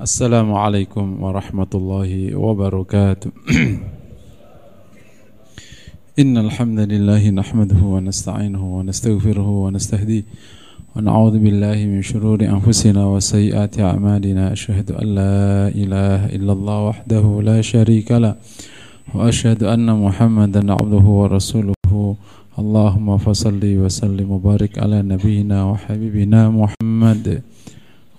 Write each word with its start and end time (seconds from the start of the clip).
السلام 0.00 0.54
عليكم 0.54 1.22
ورحمة 1.22 1.66
الله 1.74 2.36
وبركاته. 2.36 3.30
إن 6.22 6.38
الحمد 6.38 6.80
لله 6.80 7.30
نحمده 7.30 7.80
ونستعينه 7.84 8.78
ونستغفره 8.78 9.48
ونستهديه 9.48 10.24
ونعوذ 10.96 11.38
بالله 11.38 11.76
من 11.92 12.02
شرور 12.02 12.40
أنفسنا 12.40 13.06
وسيئات 13.06 13.80
أعمالنا. 13.80 14.52
أشهد 14.52 14.90
أن 14.90 15.06
لا 15.20 15.68
إله 15.68 16.26
إلا 16.32 16.52
الله 16.52 16.78
وحده 16.88 17.42
لا 17.44 17.60
شريك 17.60 18.12
له 18.12 18.34
وأشهد 19.14 19.62
أن 19.68 19.84
محمدا 19.84 20.72
عبده 20.72 21.06
ورسوله. 21.20 22.16
اللهم 22.58 23.18
فصل 23.18 23.60
وسلم 23.64 24.30
وبارك 24.30 24.78
على 24.78 25.02
نبينا 25.02 25.64
وحبيبنا 25.64 26.50
محمد. 26.50 27.42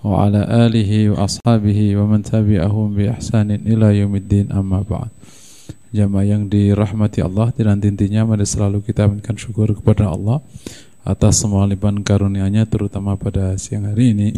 وعلى 0.03 0.41
آله 0.65 0.91
وأصحابه 1.09 1.79
ومن 1.97 2.19
تبعهم 2.23 2.87
بإحسان 2.95 3.49
إلى 3.65 3.87
يوم 4.05 4.13
الدين 4.15 4.45
أما 4.53 4.81
بعد 4.85 5.11
Jamaah 5.87 6.27
yang 6.27 6.51
dirahmati 6.51 7.23
Allah 7.23 7.47
dan 7.55 7.79
intinya 7.79 8.27
mari 8.27 8.43
selalu 8.43 8.83
kita 8.83 9.07
minta 9.07 9.31
syukur 9.39 9.71
kepada 9.71 10.11
Allah 10.11 10.43
atas 11.07 11.39
semua 11.39 11.63
limpahan 11.63 12.03
karunia-Nya 12.03 12.67
terutama 12.67 13.15
pada 13.15 13.55
siang 13.55 13.87
hari 13.87 14.11
ini. 14.11 14.35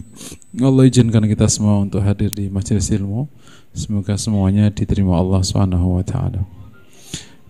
Allah 0.61 0.85
izinkan 0.85 1.25
kita 1.25 1.49
semua 1.49 1.81
untuk 1.81 2.05
hadir 2.05 2.29
di 2.29 2.53
majelis 2.53 2.93
ilmu. 2.93 3.25
Semoga 3.73 4.13
semuanya 4.21 4.69
diterima 4.69 5.17
Allah 5.17 5.41
Subhanahu 5.41 5.97
wa 5.97 6.05
taala. 6.05 6.45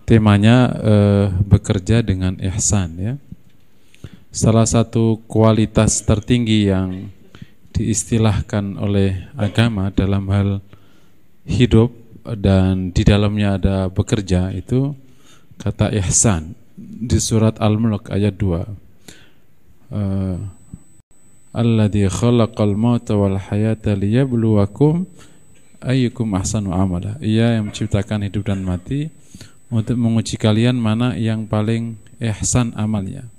Temanya 0.08 0.72
eh, 0.80 1.26
bekerja 1.44 2.00
dengan 2.00 2.40
ihsan 2.40 2.96
ya. 2.96 3.14
Salah 4.32 4.64
satu 4.64 5.20
kualitas 5.28 6.00
tertinggi 6.08 6.72
yang 6.72 7.12
diistilahkan 7.75 8.79
oleh 8.79 9.27
agama 9.35 9.91
dalam 9.91 10.31
hal 10.31 10.63
hidup 11.43 11.91
dan 12.23 12.95
di 12.95 13.03
dalamnya 13.03 13.59
ada 13.59 13.77
bekerja 13.91 14.55
itu 14.55 14.95
kata 15.59 15.91
ihsan 15.99 16.55
di 16.79 17.19
surat 17.19 17.59
Al-Mulk 17.59 18.09
ayat 18.09 18.39
2 18.39 19.91
uh, 19.91 20.37
Alladhi 21.55 22.07
khalaqal 22.11 22.75
mauta 22.75 23.15
wal 23.15 23.39
hayata 23.39 23.95
liyabluwakum 23.95 25.07
ayyukum 25.79 26.35
ahsanu 26.35 26.75
amala. 26.75 27.15
Ia 27.23 27.55
yang 27.55 27.71
menciptakan 27.71 28.27
hidup 28.27 28.51
dan 28.51 28.59
mati 28.67 29.07
untuk 29.71 29.95
menguji 29.95 30.35
kalian 30.35 30.75
mana 30.75 31.15
yang 31.15 31.47
paling 31.47 31.95
ihsan 32.19 32.75
amalnya 32.75 33.31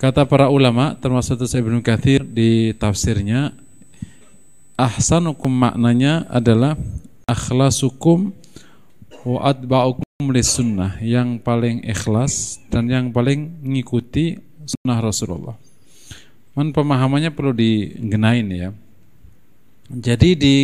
Kata 0.00 0.24
para 0.24 0.48
ulama 0.48 0.96
termasuk 0.96 1.44
Ibnu 1.44 1.84
Katsir 1.84 2.24
di 2.24 2.72
tafsirnya 2.72 3.52
ahsanukum 4.72 5.52
maknanya 5.52 6.24
adalah 6.32 6.72
akhlasukum 7.28 8.32
wa 9.28 9.44
atba'ukum 9.44 10.08
sunnah 10.40 10.96
yang 11.04 11.36
paling 11.36 11.84
ikhlas 11.84 12.64
dan 12.72 12.88
yang 12.88 13.12
paling 13.12 13.60
mengikuti 13.60 14.40
sunnah 14.64 15.04
Rasulullah. 15.04 15.60
Man 16.56 16.72
pemahamannya 16.72 17.28
perlu 17.36 17.52
digenain 17.52 18.48
ya. 18.48 18.72
Jadi 19.92 20.32
di 20.32 20.56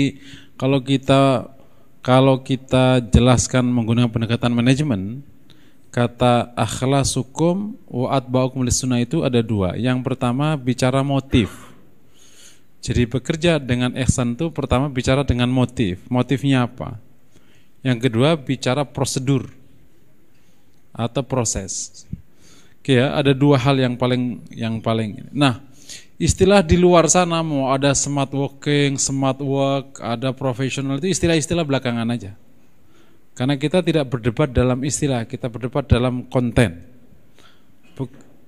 kalau 0.57 0.81
kita 0.81 1.53
kalau 2.01 2.41
kita 2.41 3.05
jelaskan 3.13 3.69
menggunakan 3.69 4.09
pendekatan 4.09 4.57
manajemen, 4.57 5.21
kata 5.97 6.53
akhlasukum 6.53 7.73
wa 7.89 8.13
atba'ukum 8.13 8.69
sunnah 8.69 9.01
itu 9.01 9.25
ada 9.25 9.41
dua. 9.41 9.81
Yang 9.81 10.05
pertama 10.05 10.53
bicara 10.53 11.01
motif. 11.01 11.49
Jadi 12.85 13.09
bekerja 13.09 13.57
dengan 13.57 13.97
ihsan 14.05 14.37
itu 14.37 14.53
pertama 14.53 14.93
bicara 14.93 15.25
dengan 15.25 15.49
motif. 15.49 16.05
Motifnya 16.13 16.69
apa? 16.69 17.01
Yang 17.81 18.13
kedua 18.13 18.37
bicara 18.37 18.85
prosedur 18.85 19.49
atau 20.93 21.25
proses. 21.25 22.05
Oke 22.85 23.01
ya, 23.01 23.17
ada 23.17 23.33
dua 23.33 23.57
hal 23.57 23.81
yang 23.81 23.97
paling 23.97 24.45
yang 24.53 24.85
paling. 24.85 25.33
Nah, 25.33 25.65
istilah 26.21 26.61
di 26.61 26.77
luar 26.77 27.09
sana 27.09 27.41
mau 27.41 27.73
ada 27.73 27.97
smart 27.97 28.31
working, 28.37 29.01
smart 29.01 29.41
work, 29.41 29.97
ada 30.05 30.37
profesional 30.37 31.01
itu 31.01 31.09
istilah-istilah 31.09 31.65
belakangan 31.65 32.07
aja. 32.13 32.37
Karena 33.37 33.61
kita 33.61 33.85
tidak 33.85 34.09
berdebat 34.09 34.49
dalam 34.49 34.81
istilah, 34.81 35.29
kita 35.29 35.53
berdebat 35.53 35.85
dalam 35.85 36.25
konten. 36.33 36.81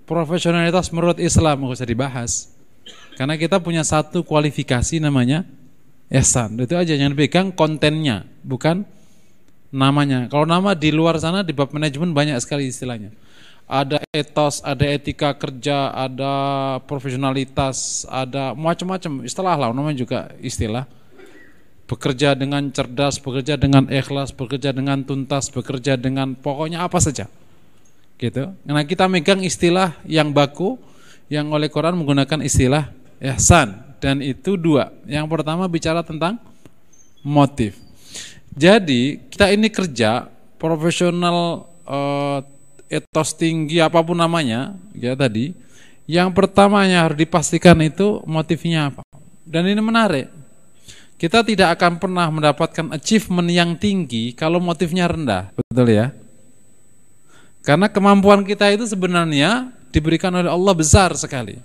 Profesionalitas 0.08 0.88
menurut 0.96 1.20
Islam 1.20 1.60
nggak 1.60 1.76
usah 1.76 1.84
dibahas. 1.84 2.32
Karena 3.20 3.36
kita 3.36 3.60
punya 3.60 3.84
satu 3.84 4.24
kualifikasi 4.24 4.96
namanya 4.96 5.44
ihsan. 6.08 6.56
Itu 6.56 6.72
aja 6.72 6.96
yang 6.96 7.12
dipegang 7.12 7.52
kontennya, 7.52 8.24
bukan 8.40 8.88
namanya. 9.68 10.24
Kalau 10.32 10.48
nama 10.48 10.72
di 10.72 10.88
luar 10.88 11.20
sana 11.20 11.44
di 11.44 11.52
bab 11.52 11.68
manajemen 11.68 12.16
banyak 12.16 12.40
sekali 12.40 12.72
istilahnya. 12.72 13.12
Ada 13.68 14.00
etos, 14.16 14.64
ada 14.64 14.88
etika 14.88 15.36
kerja, 15.36 15.92
ada 15.92 16.32
profesionalitas, 16.88 18.08
ada 18.08 18.56
macam-macam 18.56 19.28
istilah 19.28 19.60
lah, 19.60 19.68
namanya 19.76 20.00
juga 20.00 20.32
istilah 20.40 20.88
bekerja 21.88 22.36
dengan 22.36 22.68
cerdas, 22.68 23.16
bekerja 23.16 23.56
dengan 23.56 23.88
ikhlas, 23.88 24.36
bekerja 24.36 24.76
dengan 24.76 25.00
tuntas, 25.08 25.48
bekerja 25.48 25.96
dengan 25.96 26.36
pokoknya 26.36 26.84
apa 26.84 27.00
saja. 27.00 27.26
Gitu. 28.20 28.52
Karena 28.52 28.84
kita 28.84 29.08
megang 29.08 29.40
istilah 29.40 29.96
yang 30.04 30.36
baku 30.36 30.76
yang 31.32 31.48
oleh 31.48 31.72
Quran 31.72 31.96
menggunakan 31.96 32.44
istilah 32.44 32.92
ihsan 33.24 33.96
dan 34.04 34.20
itu 34.20 34.60
dua. 34.60 34.92
Yang 35.08 35.26
pertama 35.32 35.64
bicara 35.64 36.04
tentang 36.04 36.36
motif. 37.24 37.80
Jadi, 38.52 39.22
kita 39.32 39.48
ini 39.54 39.70
kerja 39.70 40.28
profesional 40.58 41.68
uh, 41.86 42.42
etos 42.90 43.32
tinggi 43.38 43.78
apa 43.78 44.02
pun 44.02 44.18
namanya, 44.18 44.74
ya 44.92 45.14
tadi. 45.14 45.54
Yang 46.08 46.32
pertamanya 46.32 47.04
harus 47.04 47.20
dipastikan 47.20 47.76
itu 47.84 48.24
motifnya 48.24 48.88
apa. 48.90 49.04
Dan 49.44 49.68
ini 49.68 49.80
menarik 49.84 50.37
kita 51.18 51.42
tidak 51.42 51.74
akan 51.74 51.98
pernah 51.98 52.30
mendapatkan 52.30 52.94
achievement 52.94 53.50
yang 53.50 53.74
tinggi 53.74 54.30
kalau 54.38 54.62
motifnya 54.62 55.10
rendah, 55.10 55.50
betul 55.50 55.90
ya? 55.90 56.14
Karena 57.66 57.90
kemampuan 57.90 58.46
kita 58.46 58.70
itu 58.70 58.86
sebenarnya 58.86 59.74
diberikan 59.90 60.30
oleh 60.30 60.46
Allah 60.46 60.74
besar 60.78 61.10
sekali. 61.18 61.58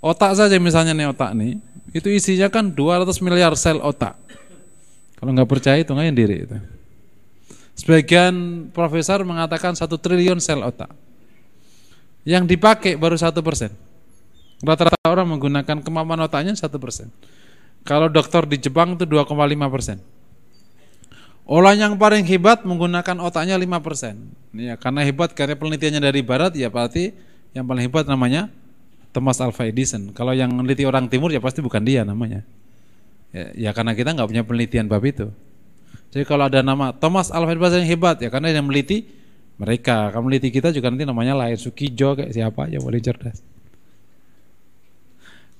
Otak 0.00 0.38
saja 0.38 0.56
misalnya 0.56 0.96
nih 0.96 1.10
otak 1.12 1.34
nih, 1.36 1.60
itu 1.92 2.08
isinya 2.08 2.48
kan 2.48 2.70
200 2.72 3.10
miliar 3.20 3.52
sel 3.58 3.82
otak. 3.82 4.16
Kalau 5.18 5.34
nggak 5.34 5.50
percaya 5.50 5.76
itu 5.82 5.90
nggak 5.92 6.16
diri 6.16 6.36
itu. 6.48 6.56
Sebagian 7.76 8.68
profesor 8.72 9.20
mengatakan 9.26 9.74
satu 9.74 9.98
triliun 9.98 10.38
sel 10.40 10.62
otak. 10.62 10.88
Yang 12.22 12.56
dipakai 12.56 12.94
baru 12.96 13.18
satu 13.18 13.42
persen. 13.42 13.74
Rata-rata 14.62 15.08
orang 15.08 15.26
menggunakan 15.36 15.82
kemampuan 15.84 16.20
otaknya 16.22 16.54
satu 16.54 16.76
persen. 16.80 17.10
Kalau 17.84 18.12
dokter 18.12 18.44
di 18.44 18.60
Jepang 18.60 18.94
itu 18.94 19.08
2,5 19.08 19.34
persen. 19.72 19.98
Orang 21.50 21.82
yang 21.82 21.92
paling 21.98 22.22
hebat 22.30 22.62
menggunakan 22.62 23.18
otaknya 23.18 23.58
5 23.58 23.82
persen. 23.82 24.30
Ya, 24.54 24.78
karena 24.78 25.02
hebat 25.02 25.34
karena 25.34 25.58
penelitiannya 25.58 25.98
dari 25.98 26.22
barat 26.22 26.54
ya 26.54 26.70
berarti 26.70 27.10
yang 27.50 27.66
paling 27.66 27.90
hebat 27.90 28.06
namanya 28.06 28.46
Thomas 29.10 29.42
Alva 29.42 29.66
Edison. 29.66 30.14
Kalau 30.14 30.30
yang 30.30 30.54
meneliti 30.54 30.86
orang 30.86 31.10
timur 31.10 31.34
ya 31.34 31.42
pasti 31.42 31.58
bukan 31.58 31.82
dia 31.82 32.06
namanya. 32.06 32.46
Ya, 33.34 33.70
ya 33.70 33.70
karena 33.74 33.98
kita 33.98 34.14
nggak 34.14 34.28
punya 34.30 34.42
penelitian 34.46 34.86
bab 34.86 35.02
itu. 35.02 35.26
Jadi 36.14 36.22
kalau 36.22 36.46
ada 36.46 36.62
nama 36.62 36.94
Thomas 36.94 37.34
Alva 37.34 37.50
Edison 37.50 37.82
yang 37.82 37.90
hebat 37.98 38.22
ya 38.22 38.30
karena 38.30 38.54
yang 38.54 38.70
meneliti 38.70 39.10
mereka. 39.58 40.14
Kamu 40.14 40.30
meneliti 40.30 40.54
kita 40.54 40.70
juga 40.70 40.94
nanti 40.94 41.02
namanya 41.02 41.34
lain 41.34 41.58
Sukijo 41.58 42.14
kayak 42.14 42.30
siapa 42.30 42.70
aja 42.70 42.78
boleh 42.78 43.02
cerdas. 43.02 43.42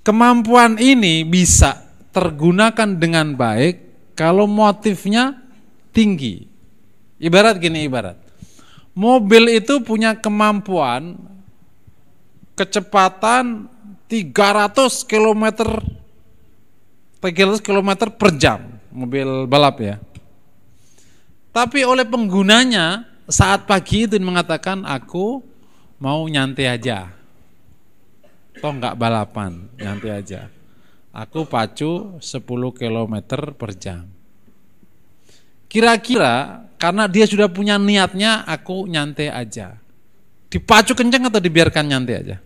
Kemampuan 0.07 0.79
ini 0.79 1.27
bisa 1.27 1.90
tergunakan 2.11 2.99
dengan 2.99 3.35
baik 3.35 3.91
kalau 4.19 4.47
motifnya 4.47 5.39
tinggi. 5.95 6.47
Ibarat 7.21 7.61
gini 7.61 7.87
ibarat. 7.87 8.19
Mobil 8.97 9.61
itu 9.61 9.81
punya 9.81 10.19
kemampuan 10.19 11.17
kecepatan 12.59 13.71
300 14.11 15.07
km 15.07 15.45
300 17.23 17.63
km 17.63 17.91
per 18.11 18.31
jam 18.37 18.61
mobil 18.91 19.47
balap 19.47 19.79
ya. 19.79 19.97
Tapi 21.51 21.83
oleh 21.87 22.07
penggunanya 22.07 23.07
saat 23.31 23.67
pagi 23.67 24.07
itu 24.07 24.19
mengatakan 24.19 24.83
aku 24.83 25.43
mau 26.03 26.27
nyantai 26.27 26.67
aja. 26.67 27.11
Toh 28.59 28.73
nggak 28.77 28.99
balapan, 28.99 29.71
nyantai 29.79 30.11
aja. 30.21 30.60
Aku 31.11 31.43
pacu 31.43 32.23
10 32.23 32.47
km 32.79 33.15
per 33.59 33.71
jam. 33.75 34.07
Kira-kira 35.67 36.67
karena 36.79 37.11
dia 37.11 37.27
sudah 37.27 37.51
punya 37.51 37.79
niatnya 37.79 38.47
aku 38.47 38.87
nyantai 38.87 39.31
aja. 39.31 39.75
Dipacu 40.51 40.95
kencang 40.95 41.31
atau 41.31 41.43
dibiarkan 41.43 41.85
nyantai 41.87 42.15
aja? 42.15 42.37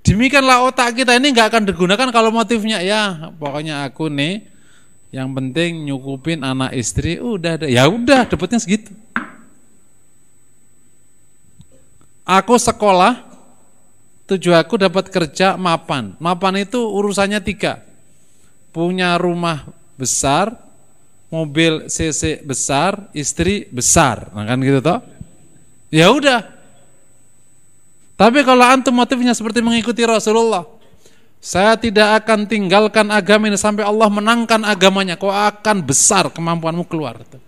Demikianlah 0.00 0.66
otak 0.66 0.98
kita 0.98 1.14
ini 1.14 1.30
nggak 1.30 1.48
akan 1.52 1.62
digunakan 1.68 2.08
kalau 2.08 2.32
motifnya 2.32 2.80
ya 2.80 3.30
pokoknya 3.36 3.84
aku 3.84 4.08
nih 4.08 4.48
yang 5.12 5.28
penting 5.36 5.84
nyukupin 5.84 6.40
anak 6.40 6.72
istri 6.72 7.20
udah 7.20 7.68
ya 7.68 7.86
udah 7.86 8.26
dapatnya 8.26 8.58
segitu. 8.58 8.90
Aku 12.24 12.54
sekolah 12.56 13.29
tujuh 14.30 14.54
aku 14.54 14.78
dapat 14.78 15.10
kerja 15.10 15.58
mapan. 15.58 16.14
Mapan 16.22 16.62
itu 16.62 16.78
urusannya 16.78 17.42
tiga. 17.42 17.82
Punya 18.70 19.18
rumah 19.18 19.66
besar, 19.98 20.54
mobil 21.26 21.90
CC 21.90 22.38
besar, 22.46 23.10
istri 23.10 23.66
besar. 23.74 24.30
Nah 24.30 24.46
kan 24.46 24.62
gitu 24.62 24.78
toh? 24.78 25.02
Ya 25.90 26.06
udah, 26.14 26.46
tapi 28.20 28.44
kalau 28.44 28.60
antum 28.68 28.92
motifnya 28.92 29.32
seperti 29.32 29.64
mengikuti 29.64 30.04
Rasulullah, 30.04 30.68
saya 31.40 31.72
tidak 31.80 32.20
akan 32.20 32.44
tinggalkan 32.44 33.08
agama 33.08 33.48
ini 33.48 33.56
sampai 33.56 33.80
Allah 33.80 34.12
menangkan 34.12 34.60
agamanya. 34.60 35.16
Kau 35.16 35.32
akan 35.32 35.80
besar 35.80 36.28
kemampuanmu 36.28 36.84
keluar. 36.84 37.16
Gitu. 37.16 37.40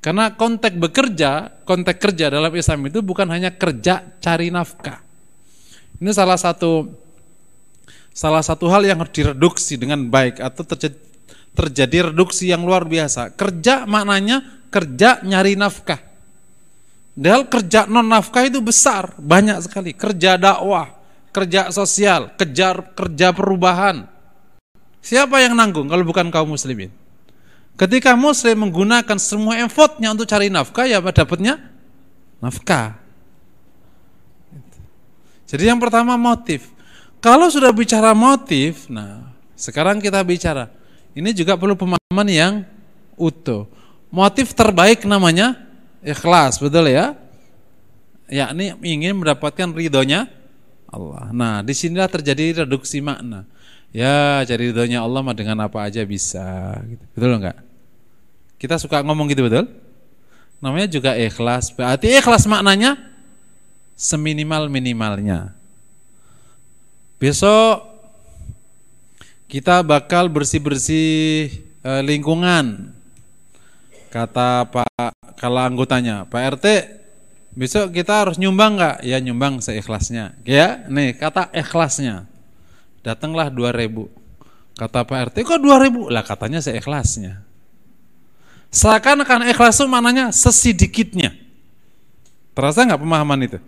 Karena 0.00 0.32
konteks 0.32 0.80
bekerja, 0.80 1.60
konteks 1.68 2.00
kerja 2.00 2.32
dalam 2.32 2.48
Islam 2.56 2.88
itu 2.88 3.04
bukan 3.04 3.28
hanya 3.28 3.52
kerja 3.52 4.00
cari 4.16 4.48
nafkah. 4.48 5.04
Ini 6.00 6.08
salah 6.16 6.40
satu 6.40 6.88
salah 8.16 8.40
satu 8.40 8.64
hal 8.72 8.88
yang 8.88 9.04
harus 9.04 9.12
direduksi 9.12 9.76
dengan 9.76 10.08
baik 10.08 10.40
atau 10.40 10.64
terjadi, 11.52 12.08
reduksi 12.08 12.48
yang 12.48 12.64
luar 12.64 12.88
biasa. 12.88 13.36
Kerja 13.36 13.84
maknanya 13.84 14.40
kerja 14.72 15.20
nyari 15.20 15.60
nafkah. 15.60 16.00
Padahal 17.12 17.52
kerja 17.52 17.84
non 17.84 18.08
nafkah 18.08 18.48
itu 18.48 18.64
besar, 18.64 19.12
banyak 19.20 19.60
sekali. 19.68 19.92
Kerja 19.92 20.40
dakwah, 20.40 20.88
kerja 21.36 21.68
sosial, 21.68 22.32
kejar 22.40 22.96
kerja 22.96 23.36
perubahan. 23.36 24.08
Siapa 25.04 25.44
yang 25.44 25.52
nanggung 25.52 25.92
kalau 25.92 26.08
bukan 26.08 26.32
kaum 26.32 26.56
muslimin? 26.56 26.88
Ketika 27.78 28.12
muslim 28.18 28.68
menggunakan 28.68 29.18
semua 29.18 29.58
effortnya 29.60 30.12
untuk 30.12 30.28
cari 30.28 30.52
nafkah, 30.52 30.84
ya 30.84 31.00
dapatnya 31.00 31.58
nafkah. 32.40 33.00
Jadi 35.50 35.66
yang 35.66 35.82
pertama 35.82 36.14
motif. 36.14 36.70
Kalau 37.18 37.50
sudah 37.50 37.74
bicara 37.74 38.14
motif, 38.14 38.86
nah 38.86 39.34
sekarang 39.58 39.98
kita 39.98 40.22
bicara. 40.22 40.72
Ini 41.12 41.34
juga 41.34 41.58
perlu 41.58 41.74
pemahaman 41.74 42.28
yang 42.30 42.54
utuh. 43.18 43.66
Motif 44.08 44.54
terbaik 44.54 45.04
namanya 45.04 45.58
ikhlas, 46.00 46.62
betul 46.62 46.86
ya? 46.88 47.18
Yakni 48.30 48.78
ingin 48.86 49.18
mendapatkan 49.18 49.74
ridhonya 49.74 50.30
Allah. 50.86 51.30
Nah, 51.34 51.54
di 51.66 51.74
sinilah 51.74 52.06
terjadi 52.06 52.62
reduksi 52.64 53.02
makna. 53.02 53.46
Ya, 53.90 54.46
cari 54.46 54.70
ridhonya 54.70 55.02
Allah 55.02 55.18
mah 55.18 55.34
dengan 55.34 55.58
apa 55.66 55.82
aja 55.82 56.06
bisa. 56.06 56.78
Gitu. 56.86 57.02
Betul 57.10 57.42
enggak? 57.42 57.58
Kita 58.60 58.78
suka 58.78 59.02
ngomong 59.02 59.26
gitu 59.34 59.42
betul? 59.50 59.66
Namanya 60.62 60.86
juga 60.86 61.18
ikhlas. 61.18 61.74
Berarti 61.74 62.06
ikhlas 62.14 62.46
maknanya 62.46 62.94
seminimal 63.98 64.70
minimalnya. 64.70 65.52
Besok 67.18 67.90
kita 69.50 69.82
bakal 69.82 70.30
bersih 70.30 70.62
bersih 70.62 71.50
eh, 71.82 72.02
lingkungan. 72.06 72.94
Kata 74.14 74.70
Pak 74.70 75.34
kalau 75.34 75.66
anggotanya, 75.66 76.30
Pak 76.30 76.60
RT 76.60 76.66
besok 77.58 77.90
kita 77.90 78.22
harus 78.22 78.38
nyumbang 78.38 78.78
nggak? 78.78 78.96
Ya 79.02 79.18
nyumbang 79.18 79.58
seikhlasnya. 79.58 80.38
Ya, 80.46 80.86
nih 80.86 81.18
kata 81.18 81.50
ikhlasnya. 81.50 82.29
Datanglah 83.00 83.48
2000. 83.48 84.08
Kata 84.76 85.04
Pak 85.04 85.18
RT, 85.32 85.36
kok 85.44 85.60
2000? 85.60 86.08
Lah 86.08 86.24
katanya 86.24 86.60
seikhlasnya. 86.64 87.44
Seakan-akan 88.70 89.50
ikhlas 89.50 89.82
itu 89.82 89.86
mananya 89.90 90.30
sesidikitnya. 90.30 91.34
Terasa 92.54 92.86
nggak 92.86 93.02
pemahaman 93.02 93.40
itu? 93.42 93.58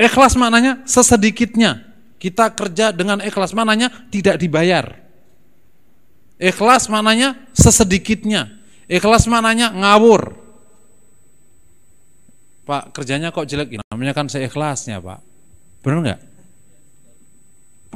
Ikhlas 0.00 0.32
maknanya 0.36 0.84
sesedikitnya. 0.88 1.84
Kita 2.16 2.52
kerja 2.56 2.96
dengan 2.96 3.20
ikhlas 3.20 3.52
maknanya 3.52 3.92
tidak 4.08 4.40
dibayar. 4.40 4.96
Ikhlas 6.40 6.88
maknanya 6.88 7.36
sesedikitnya. 7.52 8.48
Ikhlas 8.88 9.28
maknanya 9.28 9.72
ngawur. 9.76 10.36
Pak 12.66 12.96
kerjanya 12.96 13.30
kok 13.30 13.46
jelek? 13.46 13.78
Namanya 13.92 14.12
kan 14.16 14.26
seikhlasnya 14.26 14.98
Pak. 15.04 15.20
Benar 15.84 15.98
nggak? 16.02 16.20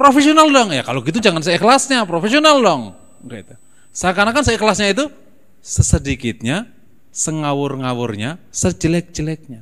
Profesional 0.01 0.49
dong 0.49 0.73
ya. 0.73 0.81
Kalau 0.81 1.05
gitu 1.05 1.21
jangan 1.21 1.45
seikhlasnya, 1.45 2.09
profesional 2.09 2.57
dong. 2.57 2.97
Gitu. 3.21 3.53
Seakan-akan 3.93 4.41
seikhlasnya 4.41 4.89
itu 4.97 5.05
sesedikitnya, 5.61 6.65
sengawur-ngawurnya, 7.13 8.41
sejelek-jeleknya. 8.49 9.61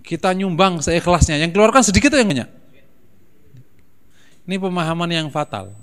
Kita 0.00 0.32
nyumbang 0.32 0.80
seikhlasnya, 0.80 1.36
yang 1.36 1.52
keluarkan 1.52 1.84
sedikit 1.84 2.16
yang 2.16 2.32
banyak. 2.32 2.48
Ini 4.48 4.56
pemahaman 4.56 5.12
yang 5.12 5.28
fatal. 5.28 5.76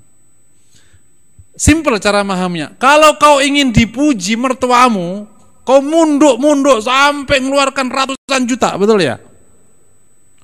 Simple 1.54 2.02
cara 2.02 2.26
memahaminya. 2.26 2.74
Kalau 2.82 3.22
kau 3.22 3.38
ingin 3.38 3.70
dipuji 3.70 4.34
mertuamu, 4.34 5.30
kau 5.62 5.78
munduk-munduk 5.86 6.82
sampai 6.82 7.38
mengeluarkan 7.38 7.86
ratusan 7.94 8.50
juta, 8.50 8.74
betul 8.82 8.98
ya? 9.06 9.22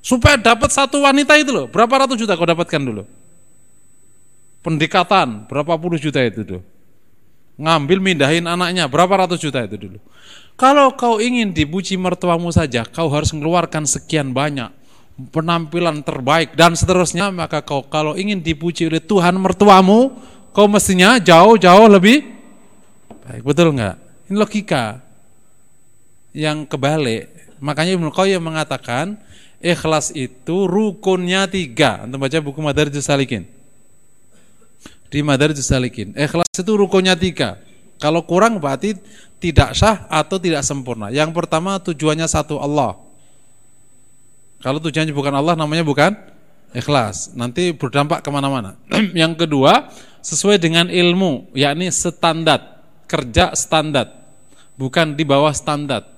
Supaya 0.02 0.36
dapat 0.36 0.74
satu 0.74 1.06
wanita 1.06 1.38
itu 1.38 1.54
loh, 1.54 1.70
berapa 1.70 2.06
ratus 2.06 2.18
juta 2.18 2.34
kau 2.34 2.50
dapatkan 2.50 2.82
dulu? 2.82 3.06
Pendekatan, 4.66 5.46
berapa 5.46 5.78
puluh 5.78 6.02
juta 6.02 6.22
itu 6.22 6.42
dulu? 6.42 6.62
Ngambil 7.62 7.98
mindahin 8.02 8.50
anaknya, 8.50 8.90
berapa 8.90 9.26
ratus 9.26 9.38
juta 9.38 9.62
itu 9.62 9.78
dulu? 9.78 10.02
Kalau 10.58 10.94
kau 10.98 11.22
ingin 11.22 11.54
dipuji 11.54 11.98
mertuamu 12.02 12.50
saja, 12.50 12.82
kau 12.86 13.10
harus 13.14 13.30
mengeluarkan 13.34 13.86
sekian 13.86 14.34
banyak 14.34 14.74
penampilan 15.30 16.02
terbaik 16.02 16.58
dan 16.58 16.74
seterusnya, 16.74 17.30
maka 17.30 17.62
kau 17.62 17.86
kalau 17.86 18.18
ingin 18.18 18.42
dipuji 18.42 18.90
oleh 18.90 19.04
Tuhan 19.04 19.38
mertuamu, 19.38 20.18
kau 20.50 20.66
mestinya 20.66 21.22
jauh-jauh 21.22 21.86
lebih 21.86 22.26
baik. 23.30 23.46
Betul 23.46 23.78
enggak? 23.78 24.02
Ini 24.26 24.36
logika 24.40 24.86
yang 26.34 26.66
kebalik. 26.66 27.30
Makanya 27.62 27.94
Ibnu 27.94 28.10
Qayyim 28.10 28.42
mengatakan 28.42 29.22
ikhlas 29.62 30.12
itu 30.12 30.68
rukunnya 30.68 31.48
tiga. 31.48 32.04
Untuk 32.04 32.22
baca 32.22 32.38
buku 32.42 32.60
Madarijus 32.60 33.08
Salikin. 33.08 33.48
Di 35.08 35.22
Madarijus 35.22 35.70
Salikin. 35.70 36.14
Ikhlas 36.18 36.50
itu 36.52 36.74
rukunnya 36.74 37.16
tiga. 37.16 37.62
Kalau 38.02 38.26
kurang 38.26 38.58
berarti 38.58 38.98
tidak 39.38 39.78
sah 39.78 40.10
atau 40.10 40.42
tidak 40.42 40.66
sempurna. 40.66 41.14
Yang 41.14 41.38
pertama 41.38 41.78
tujuannya 41.78 42.26
satu 42.26 42.58
Allah. 42.58 42.98
Kalau 44.62 44.78
tujuannya 44.78 45.14
bukan 45.14 45.34
Allah 45.34 45.58
namanya 45.58 45.82
bukan 45.86 46.14
ikhlas. 46.74 47.34
Nanti 47.34 47.74
berdampak 47.74 48.22
ke 48.26 48.30
mana-mana. 48.30 48.78
Yang 49.18 49.46
kedua 49.46 49.90
sesuai 50.22 50.62
dengan 50.62 50.86
ilmu, 50.88 51.50
yakni 51.58 51.90
standar, 51.90 52.86
kerja 53.10 53.58
standar, 53.58 54.14
bukan 54.78 55.18
di 55.18 55.26
bawah 55.26 55.52
standar. 55.52 56.11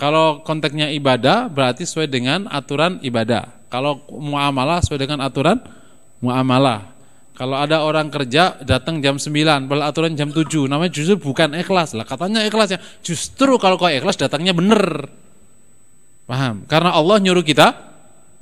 Kalau 0.00 0.42
konteksnya 0.42 0.90
ibadah 0.92 1.46
berarti 1.52 1.86
sesuai 1.86 2.10
dengan 2.10 2.50
aturan 2.50 2.98
ibadah. 3.04 3.66
Kalau 3.72 4.04
muamalah 4.08 4.84
sesuai 4.84 5.00
dengan 5.00 5.24
aturan 5.24 5.62
muamalah. 6.20 6.92
Kalau 7.32 7.56
ada 7.56 7.80
orang 7.80 8.12
kerja 8.12 8.60
datang 8.60 9.00
jam 9.00 9.16
9, 9.16 9.64
pada 9.64 9.88
aturan 9.88 10.12
jam 10.12 10.28
7, 10.28 10.68
namanya 10.68 10.92
justru 10.92 11.16
bukan 11.16 11.56
ikhlas 11.56 11.96
lah. 11.96 12.04
Katanya 12.04 12.44
ikhlas 12.44 12.76
ya. 12.76 12.78
Justru 13.00 13.56
kalau 13.56 13.80
kau 13.80 13.88
ikhlas 13.88 14.20
datangnya 14.20 14.52
benar. 14.52 15.08
Paham? 16.28 16.68
Karena 16.68 16.92
Allah 16.92 17.16
nyuruh 17.24 17.40
kita 17.40 17.72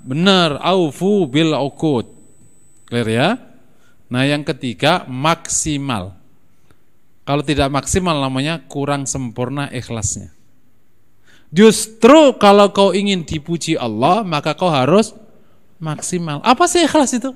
benar, 0.03 0.59
aufu 0.59 1.31
bil 1.31 1.55
uqud. 1.55 2.07
Clear 2.91 3.09
ya? 3.09 3.29
Nah 4.11 4.27
yang 4.27 4.43
ketiga 4.43 5.07
maksimal. 5.07 6.19
Kalau 7.23 7.47
tidak 7.47 7.71
maksimal 7.71 8.19
namanya 8.19 8.59
kurang 8.67 9.07
sempurna 9.07 9.71
ikhlasnya. 9.71 10.35
Justru 11.51 12.39
kalau 12.39 12.71
kau 12.71 12.95
ingin 12.95 13.27
dipuji 13.27 13.75
Allah 13.75 14.23
maka 14.23 14.55
kau 14.55 14.71
harus 14.71 15.11
maksimal. 15.83 16.39
Apa 16.47 16.71
sih 16.71 16.87
ikhlas 16.87 17.11
itu? 17.11 17.35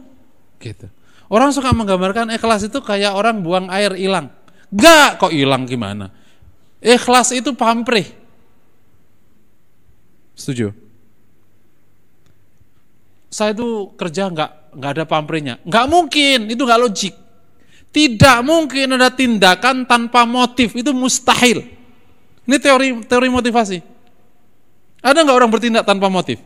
Gitu. 0.63 0.87
Orang 1.27 1.51
suka 1.51 1.75
menggambarkan 1.75 2.31
ikhlas 2.31 2.71
itu 2.71 2.79
kayak 2.79 3.11
orang 3.11 3.43
buang 3.43 3.67
air 3.75 3.91
hilang. 3.99 4.31
Gak 4.71 5.19
kok 5.19 5.35
hilang 5.35 5.67
gimana? 5.67 6.15
Ikhlas 6.79 7.35
itu 7.35 7.57
pamrih. 7.59 8.07
Setuju? 10.39 10.75
Saya 13.35 13.51
itu 13.51 13.91
kerja 13.99 14.31
nggak 14.31 14.79
nggak 14.79 14.91
ada 14.95 15.05
pamrihnya. 15.07 15.55
Nggak 15.67 15.87
mungkin, 15.91 16.39
itu 16.51 16.63
nggak 16.63 16.81
logik. 16.83 17.15
Tidak 17.95 18.39
mungkin 18.43 18.99
ada 18.99 19.11
tindakan 19.11 19.87
tanpa 19.87 20.27
motif, 20.27 20.75
itu 20.75 20.91
mustahil. 20.91 21.63
Ini 22.45 22.57
teori 22.59 23.07
teori 23.07 23.29
motivasi. 23.31 23.94
Ada 25.05 25.21
nggak 25.21 25.37
orang 25.37 25.53
bertindak 25.53 25.85
tanpa 25.85 26.09
motif? 26.09 26.41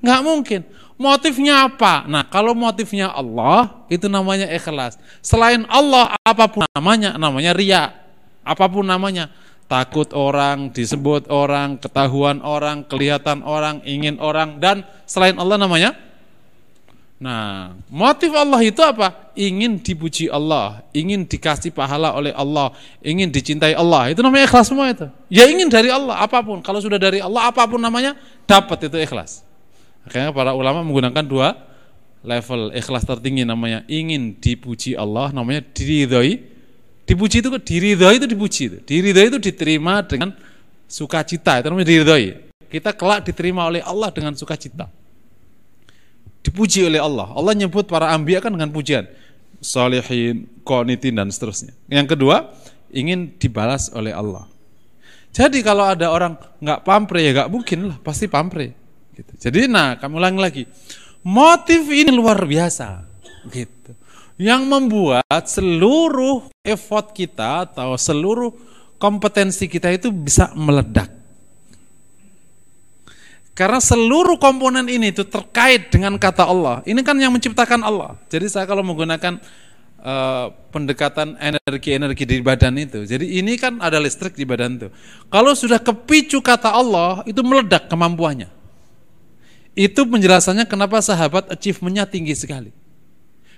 Nggak 0.00 0.20
mungkin. 0.24 0.60
Motifnya 0.96 1.68
apa? 1.68 2.08
Nah, 2.08 2.24
kalau 2.24 2.56
motifnya 2.56 3.12
Allah, 3.12 3.84
itu 3.92 4.08
namanya 4.08 4.48
ikhlas. 4.48 4.96
Selain 5.20 5.68
Allah, 5.68 6.16
apa 6.24 6.48
pun 6.48 6.64
namanya, 6.72 7.20
namanya 7.20 7.52
ria. 7.52 7.92
Apa 8.40 8.64
pun 8.64 8.88
namanya. 8.88 9.28
Takut 9.68 10.08
orang, 10.16 10.72
disebut 10.72 11.28
orang, 11.28 11.76
ketahuan 11.76 12.40
orang, 12.40 12.86
kelihatan 12.88 13.44
orang, 13.44 13.84
ingin 13.84 14.16
orang, 14.16 14.56
dan 14.56 14.88
selain 15.04 15.36
Allah 15.36 15.60
namanya 15.60 16.05
Nah, 17.16 17.72
motif 17.88 18.28
Allah 18.36 18.60
itu 18.60 18.76
apa? 18.84 19.32
Ingin 19.32 19.80
dipuji 19.80 20.28
Allah, 20.28 20.84
ingin 20.92 21.24
dikasih 21.24 21.72
pahala 21.72 22.12
oleh 22.12 22.32
Allah, 22.36 22.76
ingin 23.00 23.32
dicintai 23.32 23.72
Allah. 23.72 24.12
Itu 24.12 24.20
namanya 24.20 24.44
ikhlas 24.44 24.68
semua 24.68 24.92
itu. 24.92 25.08
Ya 25.32 25.48
ingin 25.48 25.72
dari 25.72 25.88
Allah 25.88 26.20
apa 26.20 26.44
pun. 26.44 26.60
Kalau 26.60 26.76
sudah 26.76 27.00
dari 27.00 27.24
Allah 27.24 27.48
apa 27.48 27.64
pun 27.64 27.80
namanya, 27.80 28.20
dapat 28.44 28.92
itu 28.92 29.00
ikhlas. 29.00 29.40
Akhirnya 30.04 30.28
para 30.36 30.52
ulama 30.52 30.84
menggunakan 30.84 31.24
dua 31.24 31.56
level 32.20 32.76
ikhlas 32.76 33.08
tertinggi 33.08 33.48
namanya 33.48 33.80
ingin 33.88 34.36
dipuji 34.36 34.92
Allah, 34.92 35.32
namanya 35.32 35.64
diridhoi. 35.72 36.52
Dipuji 37.08 37.40
itu 37.40 37.48
diridhoi 37.48 38.20
itu 38.20 38.28
dipuji 38.28 38.62
itu. 38.68 38.78
Diridhoi 38.84 39.32
itu 39.32 39.38
diterima 39.40 40.04
dengan 40.04 40.36
sukacita, 40.84 41.64
itu 41.64 41.72
namanya 41.72 41.88
diridhoi. 41.88 42.28
Kita 42.68 42.92
kelak 42.92 43.24
diterima 43.24 43.72
oleh 43.72 43.80
Allah 43.80 44.12
dengan 44.12 44.36
sukacita 44.36 45.05
dipuji 46.46 46.86
oleh 46.86 47.02
Allah. 47.02 47.26
Allah 47.34 47.58
nyebut 47.58 47.90
para 47.90 48.14
ambia 48.14 48.38
kan 48.38 48.54
dengan 48.54 48.70
pujian. 48.70 49.10
Salihin, 49.58 50.46
qanitin 50.62 51.18
dan 51.18 51.28
seterusnya. 51.34 51.74
Yang 51.90 52.14
kedua, 52.14 52.54
ingin 52.94 53.34
dibalas 53.34 53.90
oleh 53.90 54.14
Allah. 54.14 54.46
Jadi 55.34 55.60
kalau 55.60 55.84
ada 55.90 56.08
orang 56.08 56.38
nggak 56.62 56.80
pampre 56.86 57.20
ya 57.20 57.30
nggak 57.34 57.50
mungkin 57.50 57.78
lah, 57.92 57.96
pasti 58.00 58.30
pampre. 58.30 58.72
Gitu. 59.12 59.32
Jadi 59.48 59.66
nah, 59.66 59.98
kamu 59.98 60.22
ulangi 60.22 60.40
lagi. 60.40 60.62
Motif 61.26 61.82
ini 61.90 62.14
luar 62.14 62.38
biasa. 62.46 63.02
Gitu. 63.50 63.92
Yang 64.38 64.62
membuat 64.68 65.42
seluruh 65.48 66.46
effort 66.62 67.10
kita 67.16 67.66
atau 67.66 67.96
seluruh 67.96 68.52
kompetensi 69.00 69.66
kita 69.66 69.88
itu 69.92 70.12
bisa 70.12 70.52
meledak. 70.52 71.15
Karena 73.56 73.80
seluruh 73.80 74.36
komponen 74.36 74.84
ini 74.84 75.16
itu 75.16 75.24
terkait 75.24 75.88
dengan 75.88 76.20
kata 76.20 76.44
Allah. 76.44 76.84
Ini 76.84 77.00
kan 77.00 77.16
yang 77.16 77.32
menciptakan 77.32 77.80
Allah. 77.80 78.20
Jadi 78.28 78.52
saya 78.52 78.68
kalau 78.68 78.84
menggunakan 78.84 79.40
uh, 80.04 80.52
pendekatan 80.68 81.40
energi-energi 81.40 82.28
di 82.28 82.44
badan 82.44 82.76
itu. 82.76 83.08
Jadi 83.08 83.40
ini 83.40 83.56
kan 83.56 83.80
ada 83.80 83.96
listrik 83.96 84.36
di 84.36 84.44
badan 84.44 84.76
itu. 84.76 84.88
Kalau 85.32 85.56
sudah 85.56 85.80
kepicu 85.80 86.44
kata 86.44 86.68
Allah, 86.68 87.24
itu 87.24 87.40
meledak 87.40 87.88
kemampuannya. 87.88 88.52
Itu 89.72 90.04
penjelasannya 90.04 90.68
kenapa 90.68 91.00
sahabat 91.00 91.48
achievementnya 91.48 92.04
tinggi 92.04 92.36
sekali. 92.36 92.76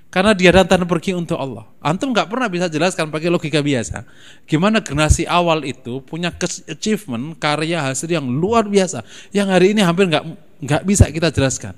Karena 0.08 0.32
dia 0.32 0.48
datang 0.48 0.88
pergi 0.88 1.12
untuk 1.12 1.36
Allah. 1.36 1.68
Antum 1.84 2.16
nggak 2.16 2.32
pernah 2.32 2.48
bisa 2.48 2.64
jelaskan 2.64 3.12
pakai 3.12 3.28
logika 3.28 3.60
biasa. 3.60 4.08
Gimana 4.48 4.80
generasi 4.80 5.28
awal 5.28 5.68
itu 5.68 6.00
punya 6.00 6.32
achievement, 6.64 7.36
karya 7.36 7.84
hasil 7.84 8.08
yang 8.08 8.24
luar 8.24 8.64
biasa. 8.64 9.04
Yang 9.36 9.48
hari 9.52 9.66
ini 9.76 9.84
hampir 9.84 10.08
nggak 10.08 10.24
nggak 10.64 10.82
bisa 10.88 11.12
kita 11.12 11.28
jelaskan. 11.28 11.76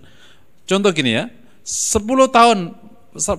Contoh 0.63 0.95
gini 0.95 1.19
ya, 1.19 1.27
10 1.67 2.07
tahun 2.31 2.59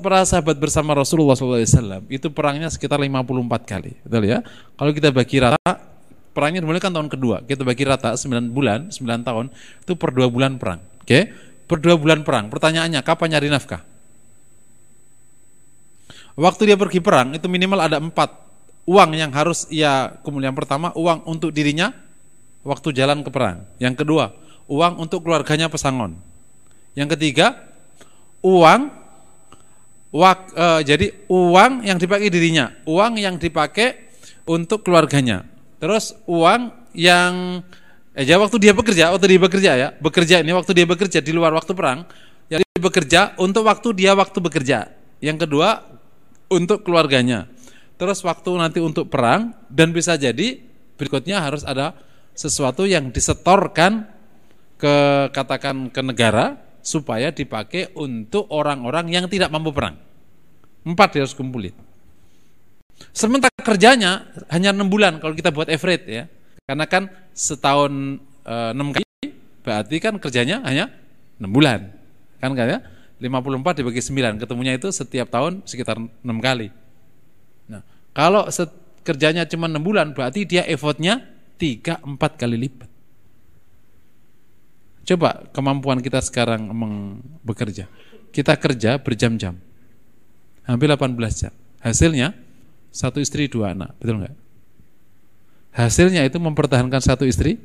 para 0.04 0.28
sahabat 0.28 0.60
bersama 0.60 0.92
Rasulullah 0.92 1.40
SAW 1.40 2.04
itu 2.12 2.28
perangnya 2.28 2.68
sekitar 2.68 3.00
54 3.00 3.64
kali, 3.64 3.96
betul 4.04 4.28
ya? 4.28 4.44
Kalau 4.76 4.92
kita 4.92 5.16
bagi 5.16 5.40
rata, 5.40 5.72
perangnya 6.36 6.60
dimulai 6.60 6.84
kan 6.84 6.92
tahun 6.92 7.08
kedua, 7.08 7.48
kita 7.48 7.64
bagi 7.64 7.88
rata 7.88 8.20
9 8.20 8.52
bulan, 8.52 8.92
9 8.92 9.24
tahun, 9.24 9.48
itu 9.56 9.96
per 9.96 10.12
2 10.12 10.28
bulan 10.28 10.60
perang. 10.60 10.84
Oke, 11.00 11.32
per 11.72 11.80
2 11.80 11.96
bulan 11.96 12.28
perang. 12.28 12.52
Pertanyaannya, 12.52 13.00
kapan 13.00 13.40
nyari 13.40 13.48
nafkah? 13.48 13.91
Waktu 16.42 16.74
dia 16.74 16.78
pergi 16.80 16.98
perang 16.98 17.38
itu 17.38 17.46
minimal 17.46 17.86
ada 17.86 18.02
empat 18.02 18.34
uang 18.90 19.14
yang 19.14 19.30
harus 19.30 19.70
ia 19.70 20.18
kemudian 20.26 20.58
pertama 20.58 20.90
uang 20.98 21.22
untuk 21.30 21.54
dirinya 21.54 21.94
waktu 22.66 22.98
jalan 22.98 23.22
ke 23.22 23.30
perang. 23.30 23.70
Yang 23.78 24.02
kedua 24.02 24.34
uang 24.66 24.98
untuk 24.98 25.22
keluarganya 25.22 25.70
pesangon. 25.70 26.18
Yang 26.98 27.14
ketiga 27.14 27.62
uang 28.42 28.90
wak, 30.10 30.50
e, 30.58 30.66
jadi 30.82 31.08
uang 31.30 31.86
yang 31.86 32.02
dipakai 32.02 32.34
dirinya, 32.34 32.74
uang 32.90 33.22
yang 33.22 33.38
dipakai 33.38 34.10
untuk 34.50 34.82
keluarganya. 34.82 35.46
Terus 35.78 36.18
uang 36.26 36.74
yang 36.98 37.62
eh 38.18 38.26
jadi 38.26 38.42
waktu 38.42 38.58
dia 38.58 38.74
bekerja, 38.74 39.14
waktu 39.14 39.28
dia 39.30 39.40
bekerja 39.40 39.72
ya, 39.78 39.88
bekerja 39.94 40.42
ini 40.42 40.58
waktu 40.58 40.74
dia 40.74 40.90
bekerja 40.90 41.22
di 41.22 41.32
luar 41.32 41.54
waktu 41.54 41.78
perang, 41.78 42.10
jadi 42.50 42.66
bekerja 42.82 43.38
untuk 43.38 43.70
waktu 43.70 43.94
dia 43.94 44.18
waktu 44.18 44.42
bekerja. 44.42 44.90
Yang 45.22 45.46
kedua 45.48 45.91
untuk 46.52 46.84
keluarganya. 46.84 47.48
Terus 47.96 48.20
waktu 48.28 48.52
nanti 48.60 48.84
untuk 48.84 49.08
perang 49.08 49.56
dan 49.72 49.96
bisa 49.96 50.20
jadi 50.20 50.60
berikutnya 51.00 51.40
harus 51.40 51.64
ada 51.64 51.96
sesuatu 52.36 52.84
yang 52.84 53.10
disetorkan 53.10 54.06
ke 54.76 55.30
katakan 55.32 55.94
ke 55.94 56.02
negara 56.04 56.58
supaya 56.82 57.30
dipakai 57.30 57.94
untuk 57.94 58.50
orang-orang 58.50 59.14
yang 59.14 59.26
tidak 59.30 59.54
mampu 59.54 59.70
perang. 59.72 59.96
Empat 60.82 61.22
harus 61.22 61.38
kumpulin. 61.38 61.74
Sementara 63.14 63.54
kerjanya 63.62 64.30
hanya 64.50 64.74
enam 64.74 64.90
bulan 64.90 65.22
kalau 65.22 65.38
kita 65.38 65.54
buat 65.54 65.70
average 65.70 66.06
ya. 66.10 66.26
Karena 66.66 66.86
kan 66.90 67.10
setahun 67.34 68.18
e, 68.46 68.56
enam 68.74 68.94
kali 68.94 69.06
berarti 69.62 69.96
kan 70.02 70.18
kerjanya 70.18 70.66
hanya 70.66 70.90
enam 71.38 71.54
bulan. 71.54 71.94
Kan 72.42 72.58
kan 72.58 72.66
ya? 72.66 72.80
54 73.22 73.86
dibagi 73.86 74.02
9, 74.02 74.42
ketemunya 74.42 74.74
itu 74.74 74.90
setiap 74.90 75.30
tahun 75.30 75.62
sekitar 75.70 76.02
6 76.02 76.26
kali. 76.42 76.74
Nah, 77.70 77.86
kalau 78.18 78.50
kerjanya 79.06 79.46
cuma 79.46 79.70
6 79.70 79.78
bulan, 79.78 80.18
berarti 80.18 80.50
dia 80.50 80.66
effortnya 80.66 81.22
3-4 81.62 82.18
kali 82.18 82.58
lipat. 82.58 82.90
Coba 85.06 85.46
kemampuan 85.54 86.02
kita 86.02 86.18
sekarang 86.22 86.74
bekerja. 87.46 87.86
Kita 88.34 88.58
kerja 88.58 88.98
berjam-jam. 88.98 89.58
Hampir 90.66 90.90
18 90.90 91.14
jam. 91.38 91.54
Hasilnya 91.82 92.38
satu 92.94 93.18
istri 93.18 93.50
dua 93.50 93.74
anak, 93.74 93.98
betul 93.98 94.22
nggak? 94.22 94.36
Hasilnya 95.74 96.22
itu 96.28 96.38
mempertahankan 96.38 97.02
satu 97.02 97.26
istri 97.26 97.58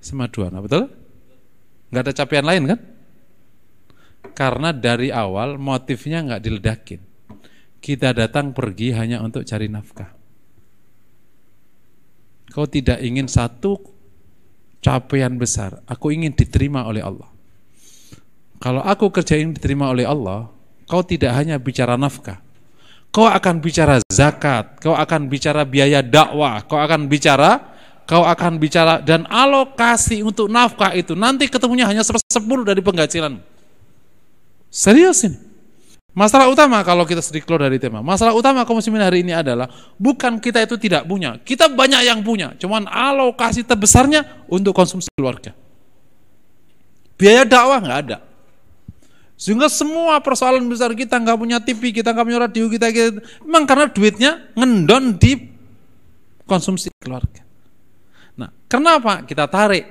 sama 0.00 0.30
dua 0.30 0.48
anak, 0.48 0.64
betul? 0.64 0.82
Nggak 1.92 2.02
ada 2.02 2.12
capaian 2.16 2.46
lain 2.46 2.62
kan? 2.70 2.78
Karena 4.32 4.74
dari 4.74 5.12
awal 5.12 5.60
motifnya 5.60 6.24
nggak 6.24 6.42
diledakin. 6.42 7.00
Kita 7.78 8.10
datang 8.10 8.50
pergi 8.50 8.90
hanya 8.96 9.22
untuk 9.22 9.46
cari 9.46 9.70
nafkah. 9.70 10.10
Kau 12.50 12.66
tidak 12.66 12.98
ingin 13.04 13.28
satu 13.28 13.78
capaian 14.80 15.34
besar. 15.36 15.84
Aku 15.86 16.10
ingin 16.10 16.32
diterima 16.32 16.88
oleh 16.88 17.04
Allah. 17.04 17.28
Kalau 18.56 18.80
aku 18.80 19.12
kerja 19.12 19.36
ini 19.36 19.52
diterima 19.52 19.92
oleh 19.92 20.08
Allah, 20.08 20.48
kau 20.88 21.04
tidak 21.04 21.36
hanya 21.36 21.60
bicara 21.60 22.00
nafkah. 22.00 22.40
Kau 23.12 23.28
akan 23.28 23.60
bicara 23.60 24.00
zakat, 24.08 24.80
kau 24.80 24.96
akan 24.96 25.28
bicara 25.28 25.62
biaya 25.68 26.00
dakwah, 26.00 26.64
kau 26.64 26.80
akan 26.80 27.06
bicara 27.06 27.76
kau 28.06 28.22
akan 28.22 28.62
bicara 28.62 29.02
dan 29.02 29.26
alokasi 29.26 30.22
untuk 30.22 30.46
nafkah 30.46 30.94
itu 30.94 31.18
nanti 31.18 31.50
ketemunya 31.50 31.90
hanya 31.90 32.06
sepersepuluh 32.06 32.62
dari 32.62 32.78
penghasilanmu. 32.78 33.55
Serius 34.76 35.24
ini. 35.24 35.40
Masalah 36.12 36.52
utama 36.52 36.80
kalau 36.84 37.08
kita 37.08 37.24
sedikit 37.24 37.48
keluar 37.48 37.68
dari 37.68 37.80
tema. 37.80 38.04
Masalah 38.04 38.36
utama 38.36 38.60
muslimin 38.64 39.00
hari 39.00 39.24
ini 39.24 39.32
adalah 39.32 39.68
bukan 39.96 40.36
kita 40.36 40.64
itu 40.64 40.76
tidak 40.76 41.08
punya. 41.08 41.40
Kita 41.40 41.72
banyak 41.72 42.04
yang 42.04 42.20
punya. 42.20 42.52
Cuman 42.60 42.84
alokasi 42.84 43.64
terbesarnya 43.64 44.44
untuk 44.52 44.76
konsumsi 44.76 45.08
keluarga. 45.16 45.56
Biaya 47.16 47.48
dakwah 47.48 47.80
nggak 47.80 48.00
ada. 48.08 48.18
Sehingga 49.36 49.68
semua 49.68 50.16
persoalan 50.20 50.64
besar 50.64 50.92
kita 50.96 51.20
nggak 51.20 51.36
punya 51.36 51.60
TV, 51.60 51.92
kita 51.92 52.16
nggak 52.16 52.26
punya 52.28 52.40
radio, 52.40 52.64
kita, 52.72 52.88
kita 52.88 53.20
memang 53.44 53.68
karena 53.68 53.86
duitnya 53.92 54.32
ngendon 54.56 55.20
di 55.20 55.32
konsumsi 56.48 56.88
keluarga. 56.96 57.44
Nah, 58.40 58.48
kenapa 58.68 59.24
kita 59.28 59.44
tarik? 59.48 59.84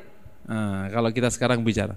Nah, 0.50 0.90
kalau 0.90 1.10
kita 1.14 1.30
sekarang 1.30 1.62
bicara, 1.62 1.94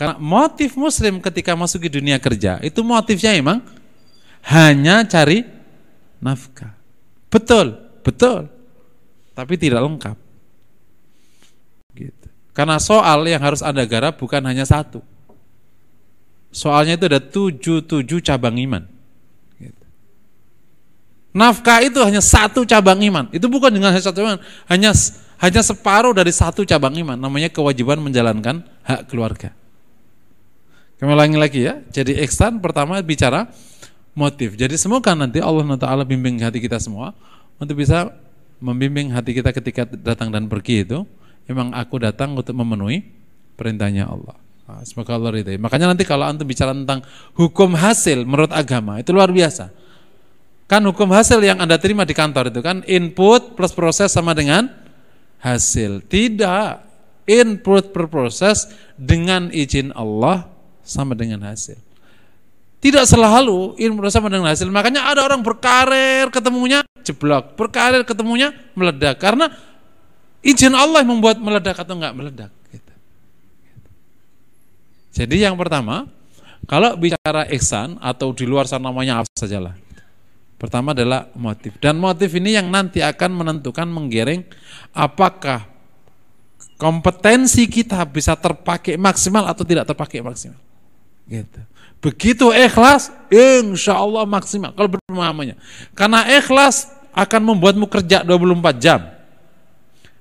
karena 0.00 0.16
motif 0.16 0.80
muslim 0.80 1.20
ketika 1.20 1.52
masuk 1.52 1.84
ke 1.84 2.00
dunia 2.00 2.16
kerja 2.16 2.56
itu 2.64 2.80
motifnya 2.80 3.36
emang 3.36 3.60
hanya 4.48 5.04
cari 5.04 5.44
nafkah. 6.24 6.72
Betul, 7.28 7.76
betul. 8.00 8.48
Tapi 9.36 9.60
tidak 9.60 9.84
lengkap. 9.84 10.16
Gitu. 11.92 12.26
Karena 12.56 12.80
soal 12.80 13.28
yang 13.28 13.44
harus 13.44 13.60
Anda 13.60 13.84
garap 13.84 14.16
bukan 14.16 14.40
hanya 14.48 14.64
satu. 14.64 15.04
Soalnya 16.48 16.96
itu 16.96 17.04
ada 17.04 17.20
tujuh 17.20 17.84
tujuh 17.84 18.24
cabang 18.24 18.56
iman. 18.56 18.88
Gitu. 19.60 19.84
Nafkah 21.36 21.84
itu 21.84 22.00
hanya 22.00 22.24
satu 22.24 22.64
cabang 22.64 23.04
iman. 23.04 23.28
Itu 23.36 23.52
bukan 23.52 23.68
dengan 23.68 23.92
satu 24.00 24.24
iman, 24.24 24.40
hanya 24.64 24.96
hanya 25.44 25.60
separuh 25.60 26.16
dari 26.16 26.32
satu 26.32 26.64
cabang 26.64 26.96
iman. 27.04 27.20
Namanya 27.20 27.52
kewajiban 27.52 28.00
menjalankan 28.00 28.64
hak 28.80 29.12
keluarga. 29.12 29.59
Kami 31.00 31.10
ulangi 31.16 31.38
lagi 31.40 31.60
ya. 31.64 31.80
Jadi 31.88 32.20
ihsan 32.28 32.60
pertama 32.60 33.00
bicara 33.00 33.48
motif. 34.12 34.52
Jadi 34.52 34.76
semoga 34.76 35.16
nanti 35.16 35.40
Allah 35.40 35.64
Taala 35.80 36.04
bimbing 36.04 36.36
hati 36.44 36.60
kita 36.60 36.76
semua 36.76 37.16
untuk 37.56 37.80
bisa 37.80 38.12
membimbing 38.60 39.08
hati 39.08 39.32
kita 39.32 39.56
ketika 39.56 39.88
datang 39.88 40.28
dan 40.28 40.44
pergi 40.44 40.84
itu. 40.84 41.08
Memang 41.48 41.72
aku 41.72 41.98
datang 41.98 42.36
untuk 42.36 42.52
memenuhi 42.52 43.02
perintahnya 43.56 44.06
Allah. 44.06 44.36
Nah, 44.70 44.86
semoga 44.86 45.18
Allah 45.18 45.34
ridhai. 45.34 45.58
Makanya 45.58 45.90
nanti 45.90 46.06
kalau 46.06 46.28
antum 46.28 46.46
bicara 46.46 46.70
tentang 46.70 47.02
hukum 47.34 47.74
hasil 47.74 48.22
menurut 48.22 48.54
agama 48.54 49.02
itu 49.02 49.10
luar 49.10 49.32
biasa. 49.34 49.72
Kan 50.70 50.86
hukum 50.86 51.10
hasil 51.10 51.42
yang 51.42 51.58
Anda 51.58 51.80
terima 51.82 52.06
di 52.06 52.14
kantor 52.14 52.54
itu 52.54 52.62
kan 52.62 52.86
input 52.86 53.58
plus 53.58 53.74
proses 53.74 54.14
sama 54.14 54.36
dengan 54.36 54.70
hasil. 55.42 56.06
Tidak. 56.06 56.92
Input 57.26 57.94
per 57.94 58.06
proses 58.10 58.70
dengan 58.98 59.50
izin 59.54 59.94
Allah 59.94 60.59
sama 60.90 61.14
dengan 61.14 61.46
hasil. 61.46 61.78
Tidak 62.80 63.04
selalu 63.06 63.78
input 63.78 64.10
sama 64.10 64.26
dengan 64.26 64.50
hasil. 64.50 64.66
Makanya 64.66 65.06
ada 65.06 65.22
orang 65.22 65.44
berkarir 65.44 66.26
ketemunya 66.34 66.82
jeblok, 67.06 67.54
berkarir 67.54 68.02
ketemunya 68.02 68.50
meledak 68.74 69.20
karena 69.22 69.52
izin 70.42 70.72
Allah 70.72 71.06
membuat 71.06 71.38
meledak 71.38 71.76
atau 71.78 71.94
enggak 71.94 72.16
meledak. 72.16 72.50
Gitu. 72.72 72.92
Jadi 75.22 75.36
yang 75.44 75.54
pertama, 75.60 76.08
kalau 76.64 76.96
bicara 76.96 77.44
ihsan 77.52 78.00
atau 78.00 78.32
di 78.32 78.48
luar 78.48 78.64
sana 78.64 78.88
namanya 78.88 79.22
apa 79.22 79.30
sajalah. 79.36 79.76
Pertama 80.60 80.92
adalah 80.92 81.32
motif. 81.32 81.80
Dan 81.80 81.96
motif 81.96 82.36
ini 82.36 82.52
yang 82.52 82.68
nanti 82.68 83.00
akan 83.00 83.32
menentukan 83.32 83.88
menggiring 83.88 84.44
apakah 84.92 85.64
kompetensi 86.76 87.64
kita 87.64 88.04
bisa 88.08 88.36
terpakai 88.36 89.00
maksimal 89.00 89.48
atau 89.48 89.64
tidak 89.64 89.88
terpakai 89.88 90.20
maksimal. 90.20 90.69
Gitu. 91.30 91.60
Begitu 92.02 92.50
ikhlas, 92.50 93.14
insya 93.30 93.94
Allah 93.94 94.26
maksimal. 94.26 94.74
Kalau 94.74 94.98
berpemahamannya. 94.98 95.54
Karena 95.94 96.26
ikhlas 96.26 96.90
akan 97.14 97.54
membuatmu 97.54 97.86
kerja 97.86 98.26
24 98.26 98.82
jam. 98.82 99.00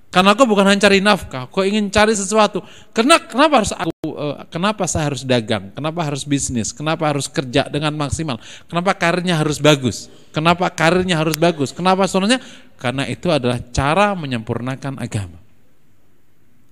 Karena 0.10 0.34
aku 0.34 0.42
bukan 0.50 0.66
hanya 0.66 0.90
cari 0.90 1.06
nafkah, 1.06 1.46
aku 1.46 1.62
ingin 1.70 1.86
cari 1.94 2.18
sesuatu. 2.18 2.66
Karena 2.98 3.22
kenapa 3.22 3.62
harus 3.62 3.70
aku 3.78 3.94
uh, 4.10 4.42
kenapa 4.50 4.90
saya 4.90 5.14
harus 5.14 5.22
dagang? 5.22 5.70
Kenapa 5.70 6.02
harus 6.02 6.26
bisnis? 6.26 6.74
Kenapa 6.74 7.14
harus 7.14 7.30
kerja 7.30 7.70
dengan 7.70 7.94
maksimal? 7.94 8.42
Kenapa 8.66 8.98
karirnya 8.98 9.38
harus 9.38 9.62
bagus? 9.62 10.10
Kenapa 10.34 10.66
karirnya 10.74 11.14
harus 11.14 11.38
bagus? 11.38 11.70
Kenapa 11.70 12.10
soalnya? 12.10 12.42
Karena 12.82 13.06
itu 13.06 13.30
adalah 13.30 13.62
cara 13.70 14.18
menyempurnakan 14.18 14.98
agama. 14.98 15.38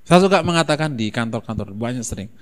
Saya 0.01 0.17
suka 0.25 0.41
mengatakan 0.41 0.98
di 0.98 1.13
kantor-kantor 1.13 1.77
banyak 1.77 2.01
sering. 2.01 2.34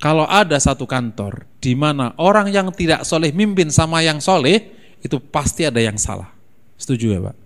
Kalau 0.00 0.24
ada 0.24 0.56
satu 0.56 0.88
kantor 0.88 1.44
di 1.60 1.76
mana 1.76 2.16
orang 2.16 2.48
yang 2.48 2.72
tidak 2.72 3.04
soleh 3.04 3.36
mimpin 3.36 3.68
sama 3.68 4.00
yang 4.00 4.16
soleh, 4.16 4.72
itu 5.04 5.20
pasti 5.20 5.68
ada 5.68 5.76
yang 5.76 6.00
salah. 6.00 6.32
Setuju 6.80 7.06
ya 7.12 7.20
Pak? 7.20 7.36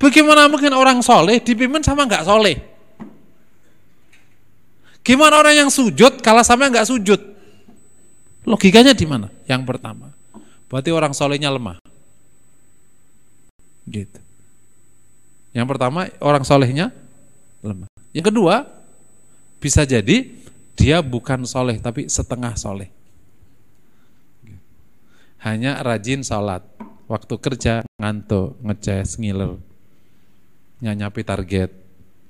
Bagaimana 0.00 0.48
mungkin 0.48 0.72
orang 0.72 1.04
soleh 1.04 1.44
dipimpin 1.44 1.84
sama 1.84 2.08
nggak 2.08 2.24
soleh? 2.24 2.56
Gimana 5.04 5.44
orang 5.44 5.68
yang 5.68 5.70
sujud 5.70 6.24
kalau 6.24 6.40
sama 6.40 6.72
nggak 6.72 6.88
sujud? 6.88 7.20
Logikanya 8.48 8.96
di 8.96 9.04
mana? 9.04 9.28
Yang 9.44 9.68
pertama, 9.68 10.08
berarti 10.72 10.88
orang 10.88 11.12
solehnya 11.12 11.52
lemah. 11.52 11.76
Gitu. 13.84 14.20
Yang 15.52 15.66
pertama 15.68 16.08
orang 16.24 16.44
solehnya 16.48 16.88
lemah. 17.60 17.92
Yang 18.16 18.32
kedua, 18.32 18.64
bisa 19.60 19.84
jadi 19.84 20.43
dia 20.74 21.00
bukan 21.00 21.46
soleh 21.46 21.78
tapi 21.78 22.10
setengah 22.10 22.54
soleh. 22.58 22.90
Hanya 25.44 25.80
rajin 25.84 26.24
sholat, 26.24 26.64
waktu 27.04 27.34
kerja 27.36 27.84
ngantuk, 28.00 28.56
ngeces, 28.64 29.20
ngiler 29.20 29.60
nyanyapi 30.84 31.24
target. 31.24 31.70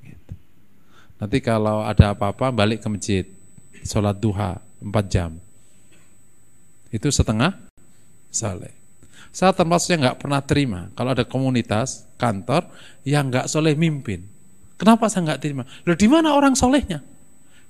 Gitu. 0.03 0.33
Nanti 1.19 1.39
kalau 1.43 1.83
ada 1.83 2.15
apa-apa 2.15 2.55
balik 2.55 2.87
ke 2.87 2.89
masjid, 2.91 3.25
sholat 3.83 4.19
duha 4.19 4.63
4 4.79 4.91
jam. 5.11 5.35
Itu 6.95 7.11
setengah 7.11 7.59
saleh. 8.31 8.71
Saya 9.35 9.51
termasuk 9.51 9.99
yang 9.99 10.07
nggak 10.07 10.19
pernah 10.23 10.39
terima 10.47 10.81
kalau 10.95 11.11
ada 11.11 11.27
komunitas 11.27 12.07
kantor 12.15 12.71
yang 13.03 13.31
nggak 13.31 13.51
soleh 13.51 13.75
mimpin. 13.75 14.23
Kenapa 14.79 15.11
saya 15.11 15.35
nggak 15.35 15.41
terima? 15.43 15.63
Loh 15.87 15.99
di 15.99 16.07
mana 16.07 16.35
orang 16.39 16.55
solehnya? 16.55 17.03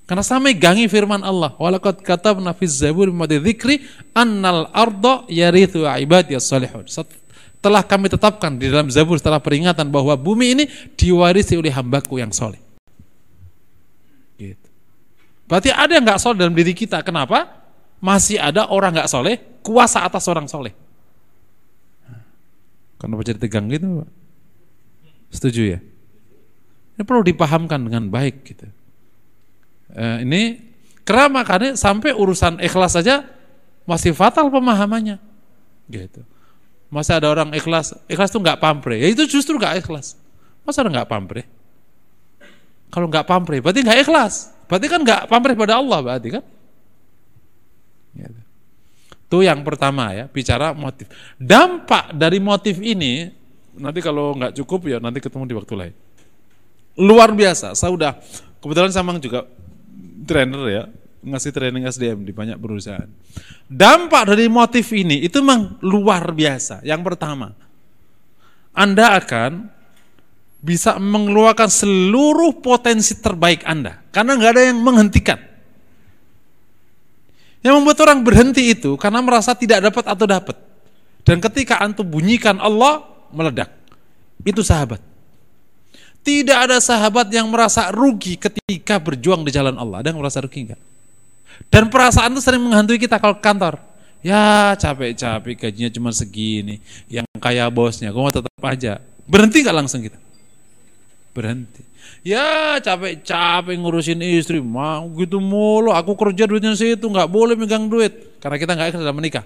Karena 0.05 0.21
saya 0.21 0.37
megangi 0.37 0.85
firman 0.85 1.25
Allah. 1.25 1.57
Walakad 1.57 2.05
kata 2.05 2.37
fiz 2.53 2.77
zabur 2.77 3.09
bima 3.09 3.25
dzikri 3.25 3.81
annal 4.13 4.69
ardo 4.69 5.25
yarithu 5.25 5.81
ibadiyas 5.81 6.45
salihun 6.45 6.85
telah 7.65 7.81
kami 7.81 8.13
tetapkan 8.13 8.53
di 8.61 8.69
dalam 8.69 8.93
Zabur 8.93 9.17
setelah 9.17 9.41
peringatan 9.41 9.89
bahwa 9.89 10.13
bumi 10.13 10.53
ini 10.53 10.63
diwarisi 10.93 11.57
oleh 11.57 11.73
hambaku 11.73 12.21
yang 12.21 12.29
soleh. 12.29 12.61
Gitu. 14.37 14.69
Berarti 15.49 15.73
ada 15.73 15.89
yang 15.97 16.05
nggak 16.05 16.21
soleh 16.21 16.45
dalam 16.45 16.53
diri 16.53 16.77
kita. 16.77 17.01
Kenapa? 17.01 17.65
Masih 17.97 18.37
ada 18.37 18.69
orang 18.69 18.93
nggak 18.93 19.09
soleh, 19.09 19.41
kuasa 19.65 20.05
atas 20.05 20.29
orang 20.29 20.45
soleh. 20.45 20.77
Kenapa 23.01 23.25
jadi 23.25 23.41
tegang 23.41 23.65
gitu? 23.73 24.05
Pak? 24.05 24.09
Setuju 25.33 25.61
ya? 25.73 25.79
Ini 26.95 27.01
perlu 27.01 27.25
dipahamkan 27.25 27.81
dengan 27.81 28.13
baik 28.13 28.45
gitu. 28.45 28.69
Eh, 29.93 30.17
ini 30.25 30.41
kerama 31.05 31.45
sampai 31.77 32.11
urusan 32.17 32.57
ikhlas 32.57 32.97
saja 32.97 33.27
masih 33.85 34.17
fatal 34.17 34.49
pemahamannya. 34.49 35.21
Gitu. 35.85 36.25
Masa 36.89 37.21
ada 37.21 37.29
orang 37.29 37.53
ikhlas, 37.53 37.93
ikhlas 38.09 38.33
itu 38.33 38.41
nggak 38.41 38.57
pamre. 38.57 38.97
Ya 38.97 39.07
itu 39.13 39.29
justru 39.29 39.57
nggak 39.61 39.85
ikhlas. 39.85 40.17
Masa 40.65 40.81
ada 40.81 40.89
nggak 40.89 41.09
pamre? 41.09 41.45
Kalau 42.89 43.05
nggak 43.05 43.25
pamre, 43.29 43.61
berarti 43.61 43.85
nggak 43.85 43.99
ikhlas. 44.07 44.49
Berarti 44.65 44.87
kan 44.89 44.99
nggak 45.05 45.21
pamre 45.29 45.53
pada 45.53 45.77
Allah 45.77 45.99
berarti 46.01 46.29
kan? 46.33 46.43
Gitu. 48.17 48.41
Itu 49.25 49.37
yang 49.45 49.61
pertama 49.61 50.13
ya, 50.15 50.25
bicara 50.25 50.73
motif. 50.73 51.09
Dampak 51.37 52.15
dari 52.17 52.41
motif 52.41 52.81
ini, 52.81 53.29
nanti 53.77 53.99
kalau 54.01 54.33
nggak 54.33 54.55
cukup 54.63 54.89
ya 54.89 54.97
nanti 54.97 55.21
ketemu 55.21 55.43
di 55.45 55.55
waktu 55.57 55.73
lain. 55.75 55.93
Luar 56.95 57.35
biasa, 57.35 57.75
saya 57.75 57.91
udah, 57.91 58.15
kebetulan 58.63 58.93
sama 58.95 59.19
juga 59.19 59.43
trainer 60.25 60.63
ya, 60.67 60.83
ngasih 61.25 61.51
training 61.53 61.89
SDM 61.89 62.21
di 62.21 62.33
banyak 62.33 62.57
perusahaan. 62.61 63.09
Dampak 63.65 64.33
dari 64.33 64.45
motif 64.45 64.89
ini 64.93 65.25
itu 65.25 65.41
memang 65.41 65.81
luar 65.81 66.29
biasa. 66.29 66.85
Yang 66.85 67.01
pertama, 67.01 67.53
Anda 68.73 69.17
akan 69.17 69.73
bisa 70.65 70.97
mengeluarkan 70.97 71.69
seluruh 71.69 72.57
potensi 72.61 73.17
terbaik 73.21 73.65
Anda. 73.65 74.01
Karena 74.09 74.33
nggak 74.37 74.51
ada 74.57 74.63
yang 74.65 74.81
menghentikan. 74.81 75.37
Yang 77.65 77.73
membuat 77.81 77.97
orang 78.05 78.21
berhenti 78.21 78.73
itu 78.73 78.93
karena 78.97 79.25
merasa 79.25 79.57
tidak 79.57 79.89
dapat 79.89 80.05
atau 80.05 80.25
dapat. 80.29 80.57
Dan 81.25 81.41
ketika 81.41 81.81
antum 81.81 82.05
bunyikan 82.05 82.61
Allah, 82.61 83.01
meledak. 83.33 83.73
Itu 84.45 84.61
sahabat. 84.61 85.14
Tidak 86.25 86.57
ada 86.57 86.81
sahabat 86.81 87.29
yang 87.29 87.45
merasa 87.53 87.93
rugi 87.93 88.33
ketika 88.33 88.97
berjuang 88.97 89.45
di 89.45 89.53
jalan 89.53 89.77
Allah. 89.77 90.01
Ada 90.01 90.09
yang 90.09 90.17
merasa 90.17 90.41
rugi 90.41 90.65
enggak? 90.65 90.81
Dan 91.69 91.93
perasaan 91.93 92.33
itu 92.33 92.41
sering 92.41 92.65
menghantui 92.65 92.97
kita 92.97 93.21
kalau 93.21 93.37
kantor. 93.37 93.77
Ya 94.25 94.73
capek-capek 94.73 95.69
gajinya 95.69 95.93
cuma 95.93 96.09
segini. 96.09 96.81
Yang 97.05 97.29
kaya 97.37 97.69
bosnya, 97.69 98.09
gue 98.09 98.17
mau 98.17 98.33
tetap 98.33 98.49
aja. 98.65 98.97
Berhenti 99.29 99.61
gak 99.61 99.77
langsung 99.77 100.01
kita? 100.01 100.17
Berhenti. 101.29 101.85
Ya 102.25 102.81
capek-capek 102.81 103.77
ngurusin 103.77 104.17
istri, 104.25 104.57
mau 104.57 105.05
gitu 105.21 105.37
mulu. 105.37 105.93
Aku 105.93 106.17
kerja 106.17 106.49
duitnya 106.49 106.73
situ, 106.73 107.05
nggak 107.05 107.29
boleh 107.29 107.53
megang 107.53 107.85
duit 107.85 108.41
karena 108.41 108.57
kita 108.57 108.71
nggak 108.73 108.97
dalam 108.97 109.13
menikah. 109.13 109.45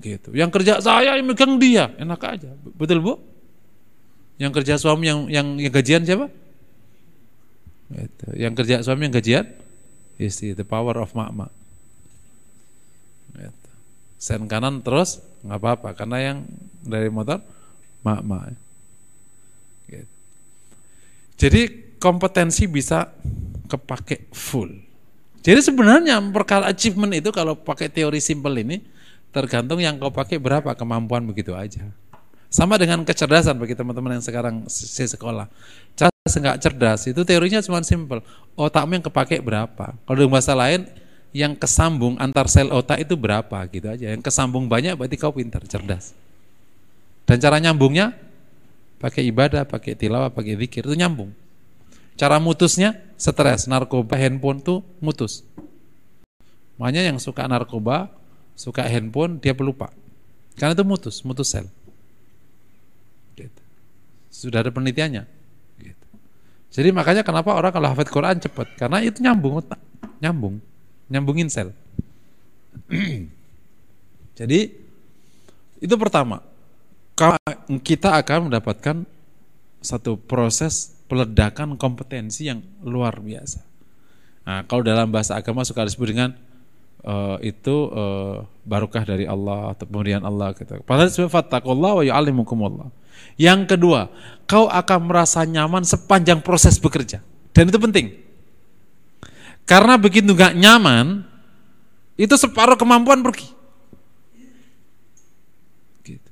Gitu. 0.00 0.32
Yang 0.32 0.50
kerja 0.56 0.80
saya 0.80 1.12
yang 1.20 1.28
megang 1.28 1.60
dia, 1.60 1.92
enak 2.00 2.20
aja. 2.24 2.48
Betul 2.72 3.04
bu? 3.04 3.35
Yang 4.36 4.52
kerja 4.62 4.74
suami 4.76 5.08
yang 5.08 5.20
yang, 5.32 5.46
yang 5.56 5.72
gajian 5.72 6.02
siapa? 6.04 6.28
Gitu. 7.92 8.26
Yang 8.36 8.54
kerja 8.62 8.74
suami 8.84 9.08
yang 9.08 9.14
gajian? 9.14 9.46
istri 10.16 10.56
the 10.56 10.64
power 10.64 10.96
of 11.00 11.12
mak-mak 11.12 11.52
gitu. 13.36 13.70
sen 14.16 14.48
kanan 14.48 14.80
terus 14.80 15.20
nggak 15.44 15.60
apa-apa 15.60 15.88
karena 15.92 16.18
yang 16.32 16.38
dari 16.80 17.12
motor 17.12 17.44
mak-mak 18.00 18.56
gitu. 19.88 20.14
jadi 21.36 21.62
kompetensi 22.00 22.64
bisa 22.64 23.12
kepake 23.68 24.32
full 24.32 24.72
jadi 25.44 25.62
sebenarnya 25.62 26.18
perkara 26.32 26.72
achievement 26.72 27.12
itu 27.14 27.30
kalau 27.30 27.54
pakai 27.54 27.92
teori 27.92 28.18
simple 28.18 28.56
ini 28.56 28.80
tergantung 29.30 29.84
yang 29.84 30.00
kau 30.00 30.08
pakai 30.08 30.40
berapa 30.40 30.72
kemampuan 30.72 31.28
begitu 31.28 31.52
aja 31.52 31.84
sama 32.48 32.78
dengan 32.78 33.02
kecerdasan 33.02 33.58
bagi 33.58 33.74
teman-teman 33.74 34.18
yang 34.18 34.24
sekarang 34.24 34.64
sekolah. 34.70 35.50
Cerdas 35.98 36.32
enggak 36.38 36.56
cerdas 36.62 37.00
itu 37.10 37.20
teorinya 37.26 37.60
cuma 37.62 37.82
simple. 37.82 38.22
Otakmu 38.56 39.00
yang 39.00 39.04
kepake 39.04 39.42
berapa? 39.42 39.94
Kalau 39.94 40.16
dengan 40.16 40.32
bahasa 40.32 40.56
lain, 40.56 40.88
yang 41.36 41.52
kesambung 41.52 42.16
antar 42.16 42.48
sel 42.48 42.72
otak 42.72 43.04
itu 43.04 43.12
berapa 43.12 43.68
gitu 43.68 43.92
aja. 43.92 44.08
Yang 44.08 44.24
kesambung 44.24 44.72
banyak 44.72 44.96
berarti 44.96 45.16
kau 45.20 45.36
pintar, 45.36 45.60
cerdas. 45.68 46.16
Dan 47.28 47.36
cara 47.42 47.60
nyambungnya 47.60 48.16
pakai 48.96 49.28
ibadah, 49.28 49.68
pakai 49.68 49.92
tilawah, 49.92 50.32
pakai 50.32 50.56
zikir 50.56 50.88
itu 50.88 50.96
nyambung. 50.96 51.36
Cara 52.16 52.40
mutusnya 52.40 52.96
stres, 53.20 53.68
narkoba, 53.68 54.16
handphone 54.16 54.64
tuh 54.64 54.80
mutus. 55.04 55.44
Makanya 56.80 57.12
yang 57.12 57.20
suka 57.20 57.44
narkoba, 57.44 58.08
suka 58.56 58.88
handphone, 58.88 59.36
dia 59.36 59.52
pelupa. 59.52 59.92
Karena 60.56 60.72
itu 60.72 60.84
mutus, 60.88 61.20
mutus 61.20 61.52
sel. 61.52 61.68
Sudah 64.30 64.62
ada 64.62 64.70
penelitiannya. 64.70 65.24
Gitu. 65.80 66.06
Jadi 66.72 66.88
makanya 66.92 67.22
kenapa 67.24 67.54
orang 67.56 67.72
kalau 67.72 67.88
hafid 67.92 68.08
Quran 68.12 68.36
cepat? 68.40 68.76
Karena 68.76 69.00
itu 69.00 69.22
nyambung 69.22 69.64
otak, 69.64 69.80
nyambung, 70.20 70.60
nyambungin 71.08 71.48
sel. 71.48 71.72
Jadi 74.38 74.60
itu 75.80 75.94
pertama, 75.96 76.44
kita 77.80 78.20
akan 78.20 78.52
mendapatkan 78.52 79.08
satu 79.80 80.20
proses 80.20 80.92
peledakan 81.06 81.78
kompetensi 81.78 82.50
yang 82.50 82.60
luar 82.82 83.22
biasa. 83.22 83.62
Nah, 84.46 84.62
kalau 84.66 84.82
dalam 84.82 85.10
bahasa 85.10 85.38
agama 85.38 85.66
suka 85.66 85.86
disebut 85.86 86.08
dengan 86.10 86.30
uh, 87.06 87.38
itu 87.42 87.90
uh, 87.90 88.46
barokah 88.66 89.06
dari 89.06 89.24
Allah 89.26 89.74
atau 89.74 89.86
pemberian 89.86 90.22
Allah 90.22 90.54
gitu. 90.54 90.82
Padahal 90.82 91.10
fattakullah 91.10 91.92
wa 91.98 92.04
yu'allimukumullah. 92.04 92.88
Yang 93.36 93.76
kedua, 93.76 94.08
kau 94.48 94.70
akan 94.70 95.00
merasa 95.10 95.44
nyaman 95.44 95.84
sepanjang 95.84 96.40
proses 96.40 96.80
bekerja. 96.80 97.20
Dan 97.52 97.68
itu 97.68 97.76
penting. 97.76 98.16
Karena 99.66 99.98
begitu 99.98 100.30
gak 100.30 100.54
nyaman, 100.54 101.26
itu 102.14 102.32
separuh 102.38 102.78
kemampuan 102.78 103.20
pergi. 103.20 103.50
Gitu. 106.06 106.28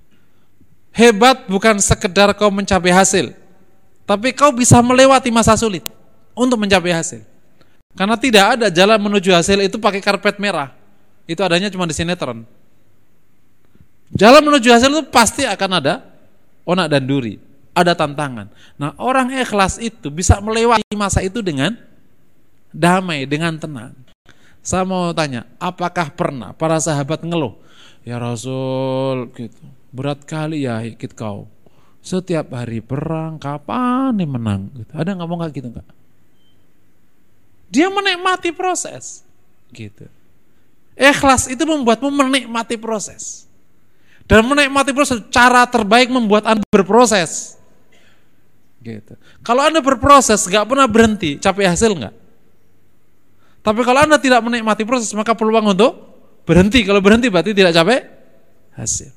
Hebat 0.94 1.50
bukan 1.50 1.82
sekedar 1.82 2.32
kau 2.38 2.48
mencapai 2.48 2.94
hasil, 2.94 3.34
tapi 4.06 4.30
kau 4.32 4.54
bisa 4.54 4.78
melewati 4.80 5.34
masa 5.34 5.58
sulit 5.58 5.82
untuk 6.32 6.62
mencapai 6.62 6.94
hasil. 6.94 7.26
Karena 7.94 8.14
tidak 8.18 8.58
ada 8.58 8.66
jalan 8.70 8.98
menuju 8.98 9.30
hasil 9.34 9.58
itu 9.66 9.78
pakai 9.78 10.02
karpet 10.02 10.38
merah. 10.38 10.74
Itu 11.26 11.42
adanya 11.42 11.70
cuma 11.70 11.86
di 11.86 11.94
sinetron. 11.94 12.42
Jalan 14.14 14.42
menuju 14.46 14.70
hasil 14.70 14.90
itu 14.94 15.02
pasti 15.10 15.42
akan 15.42 15.82
ada 15.82 16.13
onak 16.64 16.88
dan 16.90 17.04
duri, 17.04 17.36
ada 17.76 17.92
tantangan. 17.92 18.48
Nah, 18.80 18.92
orang 19.00 19.32
ikhlas 19.32 19.78
itu 19.78 20.08
bisa 20.08 20.40
melewati 20.40 20.94
masa 20.96 21.20
itu 21.20 21.40
dengan 21.40 21.76
damai, 22.72 23.28
dengan 23.28 23.56
tenang. 23.56 23.94
Saya 24.64 24.88
mau 24.88 25.12
tanya, 25.12 25.44
apakah 25.60 26.08
pernah 26.16 26.56
para 26.56 26.80
sahabat 26.80 27.20
ngeluh? 27.20 27.60
Ya 28.04 28.16
Rasul, 28.16 29.28
gitu. 29.36 29.60
Berat 29.92 30.24
kali 30.24 30.64
ya 30.64 30.80
hikit 30.80 31.12
kau. 31.12 31.46
Setiap 32.04 32.52
hari 32.52 32.80
perang, 32.80 33.36
kapan 33.36 34.16
nih 34.16 34.28
menang? 34.28 34.72
Gitu. 34.72 34.92
Ada 34.92 35.16
nggak 35.16 35.28
mau 35.28 35.36
nggak 35.40 35.52
gitu 35.52 35.68
nggak? 35.68 35.88
Dia 37.72 37.88
menikmati 37.92 38.52
proses, 38.52 39.24
gitu. 39.72 40.08
Ikhlas 40.94 41.50
itu 41.50 41.64
membuatmu 41.66 42.06
menikmati 42.06 42.78
proses. 42.78 43.43
Dan 44.24 44.48
menikmati 44.48 44.96
proses, 44.96 45.20
cara 45.28 45.68
terbaik 45.68 46.08
membuat 46.08 46.48
Anda 46.48 46.64
berproses. 46.72 47.60
Gitu. 48.80 49.16
Kalau 49.44 49.64
Anda 49.64 49.84
berproses, 49.84 50.44
nggak 50.48 50.64
pernah 50.64 50.88
berhenti, 50.88 51.36
capek 51.36 51.68
hasil 51.68 51.92
nggak? 51.92 52.14
Tapi 53.64 53.80
kalau 53.80 54.04
Anda 54.04 54.20
tidak 54.20 54.44
menikmati 54.44 54.84
proses, 54.84 55.12
maka 55.16 55.32
peluang 55.32 55.72
untuk 55.72 55.92
berhenti. 56.44 56.84
Kalau 56.84 57.00
berhenti 57.00 57.32
berarti 57.32 57.56
tidak 57.56 57.72
capek 57.72 58.00
hasil. 58.76 59.12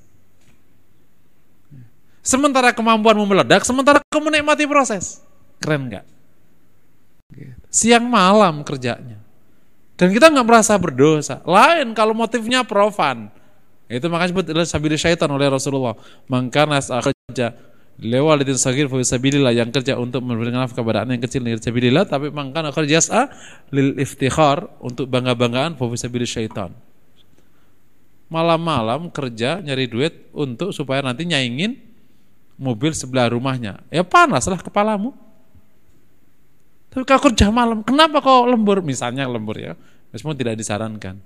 Sementara 2.24 2.76
kemampuanmu 2.76 3.24
meledak, 3.24 3.64
sementara 3.64 4.04
kamu 4.12 4.32
menikmati 4.32 4.68
proses. 4.68 5.24
Keren 5.64 5.88
nggak? 5.88 6.06
Siang 7.72 8.08
malam 8.08 8.64
kerjanya. 8.64 9.20
Dan 10.00 10.12
kita 10.16 10.32
nggak 10.32 10.48
merasa 10.48 10.76
berdosa. 10.80 11.44
Lain 11.44 11.92
kalau 11.92 12.16
motifnya 12.16 12.64
profan. 12.64 13.32
Itu 13.88 14.12
makanya 14.12 14.44
disebut 14.44 14.68
sabili 14.68 15.00
syaitan 15.00 15.32
oleh 15.32 15.48
Rasulullah. 15.48 15.96
Maka 16.28 16.68
nas 16.68 16.92
kerja 16.92 17.56
lewalitin 17.98 18.60
sagir 18.60 18.86
fa 18.92 19.00
sabilillah 19.02 19.56
yang 19.56 19.74
kerja 19.74 19.98
untuk 19.98 20.22
memberikan 20.22 20.62
nafkah 20.62 20.86
kepada 20.86 21.08
anak 21.08 21.18
yang 21.18 21.24
kecil 21.26 21.42
dari 21.42 21.58
sabilillah 21.58 22.06
tapi 22.06 22.30
maka 22.30 22.70
kerja 22.70 23.02
sa 23.02 23.32
lil 23.74 23.98
iftikhar 23.98 24.70
untuk 24.84 25.10
bangga-banggaan 25.10 25.80
fa 25.80 25.84
sabilil 25.98 26.30
syaitan. 26.30 26.76
Malam-malam 28.28 29.08
kerja 29.08 29.64
nyari 29.64 29.88
duit 29.88 30.14
untuk 30.36 30.76
supaya 30.76 31.00
nanti 31.00 31.24
nyaingin 31.24 31.80
mobil 32.60 32.92
sebelah 32.92 33.32
rumahnya. 33.32 33.80
Ya 33.88 34.04
panaslah 34.04 34.60
kepalamu. 34.60 35.16
Tapi 36.92 37.04
kau 37.08 37.30
kerja 37.32 37.48
malam, 37.54 37.86
kenapa 37.86 38.20
kau 38.20 38.44
lembur? 38.50 38.84
Misalnya 38.84 39.30
lembur 39.30 39.56
ya, 39.60 39.74
semua 40.12 40.34
tidak 40.34 40.58
disarankan. 40.60 41.22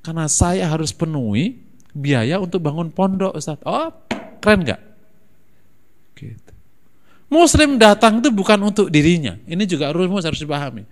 Karena 0.00 0.26
saya 0.26 0.66
harus 0.66 0.90
penuhi 0.90 1.69
biaya 1.94 2.38
untuk 2.38 2.62
bangun 2.62 2.90
pondok 2.94 3.34
Ustaz. 3.36 3.58
Oh, 3.66 3.90
keren 4.38 4.62
nggak? 4.66 4.80
Gitu. 6.16 6.52
Muslim 7.30 7.78
datang 7.78 8.18
itu 8.18 8.34
bukan 8.34 8.58
untuk 8.58 8.90
dirinya. 8.90 9.38
Ini 9.46 9.62
juga 9.64 9.94
rumus 9.94 10.26
harus 10.26 10.42
dipahami. 10.42 10.82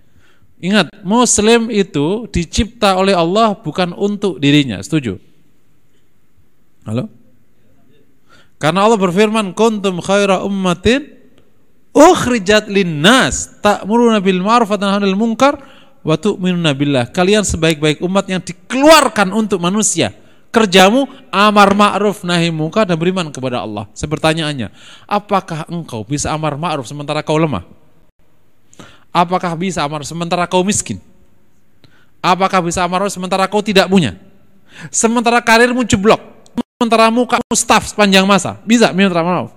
Ingat, 0.59 0.91
Muslim 1.03 1.71
itu 1.71 2.27
dicipta 2.31 2.95
oleh 2.95 3.15
Allah 3.15 3.55
bukan 3.55 3.95
untuk 3.95 4.39
dirinya. 4.39 4.79
Setuju? 4.79 5.19
Halo? 6.87 7.11
Karena 8.59 8.83
Allah 8.83 8.99
berfirman, 8.99 9.55
"Kuntum 9.55 10.03
khaira 10.03 10.43
ummatin 10.43 11.07
ukhrijat 11.95 12.67
linnas 12.67 13.59
ta'muruna 13.63 14.19
bil 14.19 14.43
ma'ruf 14.43 14.67
wa 14.67 14.99
munkar 15.15 15.63
wa 16.03 16.15
tu'minuna 16.19 16.75
billah." 16.75 17.07
Kalian 17.07 17.47
sebaik-baik 17.47 18.03
umat 18.03 18.27
yang 18.27 18.43
dikeluarkan 18.43 19.31
untuk 19.31 19.63
manusia. 19.63 20.11
Kerjamu 20.49 21.05
amar 21.29 21.77
ma'ruf 21.77 22.25
nahi 22.25 22.49
munkar 22.49 22.89
dan 22.89 22.97
beriman 22.97 23.29
kepada 23.29 23.61
Allah. 23.61 23.85
Sepertanyaannya, 23.93 24.73
apakah 25.05 25.69
engkau 25.69 26.01
bisa 26.01 26.33
amar 26.33 26.57
ma'ruf 26.57 26.89
sementara 26.89 27.21
kau 27.21 27.37
lemah? 27.37 27.61
Apakah 29.13 29.53
bisa 29.53 29.85
amar 29.85 30.01
sementara 30.01 30.49
kau 30.49 30.65
miskin? 30.65 30.97
Apakah 32.17 32.65
bisa 32.65 32.81
amar 32.81 33.05
sementara 33.13 33.45
kau 33.45 33.61
tidak 33.61 33.85
punya? 33.89 34.17
Sementara 34.89 35.37
karirmu 35.41 35.85
jeblok, 35.85 36.21
sementara 36.77 37.13
muka 37.13 37.37
staff 37.53 37.93
sepanjang 37.93 38.25
masa. 38.25 38.57
Bisa 38.65 38.89
minta 38.89 39.21
maaf. 39.21 39.53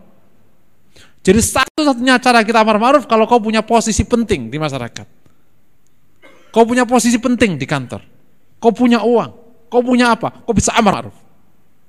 Jadi 1.22 1.40
satu-satunya 1.40 2.20
cara 2.20 2.44
kita 2.44 2.61
amar 2.61 2.76
ma'ruf 2.76 3.09
kalau 3.09 3.24
kau 3.24 3.40
punya 3.40 3.64
posisi 3.64 4.05
penting 4.05 4.52
di 4.52 4.61
masyarakat. 4.61 5.07
Kau 6.52 6.68
punya 6.68 6.85
posisi 6.85 7.16
penting 7.16 7.57
di 7.57 7.64
kantor. 7.64 8.05
Kau 8.61 8.76
punya 8.76 9.00
uang. 9.00 9.41
Kau 9.73 9.81
punya 9.81 10.13
apa? 10.13 10.29
Kau 10.45 10.53
bisa 10.53 10.77
amar 10.77 11.01
ma'ruf. 11.01 11.17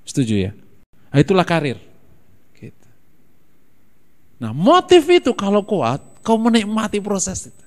Setuju 0.08 0.48
ya? 0.48 0.52
Nah, 1.12 1.19
itulah 1.19 1.43
karir. 1.43 1.76
Gitu. 2.56 2.88
Nah 4.39 4.56
motif 4.56 5.04
itu 5.12 5.36
kalau 5.36 5.60
kuat, 5.67 6.00
kau 6.24 6.39
menikmati 6.39 7.04
proses 7.04 7.52
itu. 7.52 7.63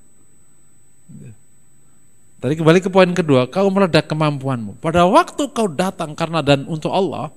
Tadi 2.41 2.57
kembali 2.57 2.81
ke 2.81 2.89
poin 2.89 3.13
kedua, 3.13 3.45
kau 3.53 3.69
meledak 3.69 4.09
kemampuanmu. 4.09 4.81
Pada 4.81 5.05
waktu 5.05 5.53
kau 5.53 5.69
datang 5.69 6.17
karena 6.17 6.41
dan 6.41 6.65
untuk 6.65 6.93
Allah, 6.93 7.29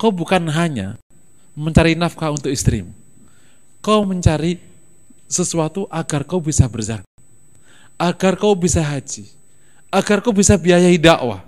Kau 0.00 0.08
bukan 0.08 0.48
hanya 0.48 0.96
mencari 1.52 1.92
nafkah 1.92 2.32
untuk 2.32 2.48
istrimu. 2.48 2.88
Kau 3.84 4.00
mencari 4.08 4.56
sesuatu 5.28 5.84
agar 5.92 6.24
kau 6.24 6.40
bisa 6.40 6.64
berzakat. 6.64 7.04
Agar 8.00 8.40
kau 8.40 8.56
bisa 8.56 8.80
haji. 8.80 9.28
Agar 9.92 10.24
kau 10.24 10.32
bisa 10.32 10.56
biayai 10.56 10.96
dakwah. 10.96 11.44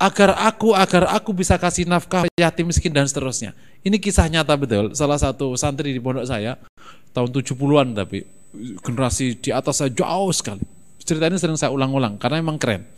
Agar 0.00 0.32
aku, 0.48 0.72
agar 0.72 1.12
aku 1.12 1.36
bisa 1.36 1.60
kasih 1.60 1.84
nafkah 1.84 2.24
yatim 2.40 2.72
miskin 2.72 2.88
dan 2.88 3.04
seterusnya. 3.04 3.52
Ini 3.84 4.00
kisah 4.00 4.32
nyata 4.32 4.56
betul. 4.56 4.96
Salah 4.96 5.20
satu 5.20 5.52
santri 5.60 5.92
di 5.92 6.00
pondok 6.00 6.24
saya, 6.24 6.56
tahun 7.12 7.28
70-an 7.28 7.92
tapi 7.92 8.24
generasi 8.80 9.36
di 9.36 9.52
atas 9.52 9.84
saya 9.84 9.92
jauh 9.92 10.32
sekali. 10.32 10.64
Cerita 11.04 11.28
ini 11.28 11.36
sering 11.36 11.60
saya 11.60 11.68
ulang-ulang 11.68 12.16
karena 12.16 12.40
memang 12.40 12.56
keren. 12.56 12.88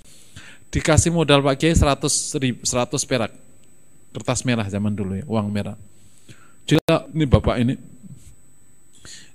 Dikasih 0.71 1.11
modal 1.11 1.43
Pak 1.43 1.59
Kiai 1.59 1.75
100, 1.75 2.39
100 2.63 2.63
perak 3.11 3.35
kertas 4.13 4.47
merah 4.47 4.65
zaman 4.71 4.95
dulu 4.95 5.19
ya, 5.19 5.25
uang 5.27 5.51
merah. 5.51 5.75
Cila 6.63 7.11
ini 7.11 7.27
bapak 7.27 7.57
ini 7.59 7.75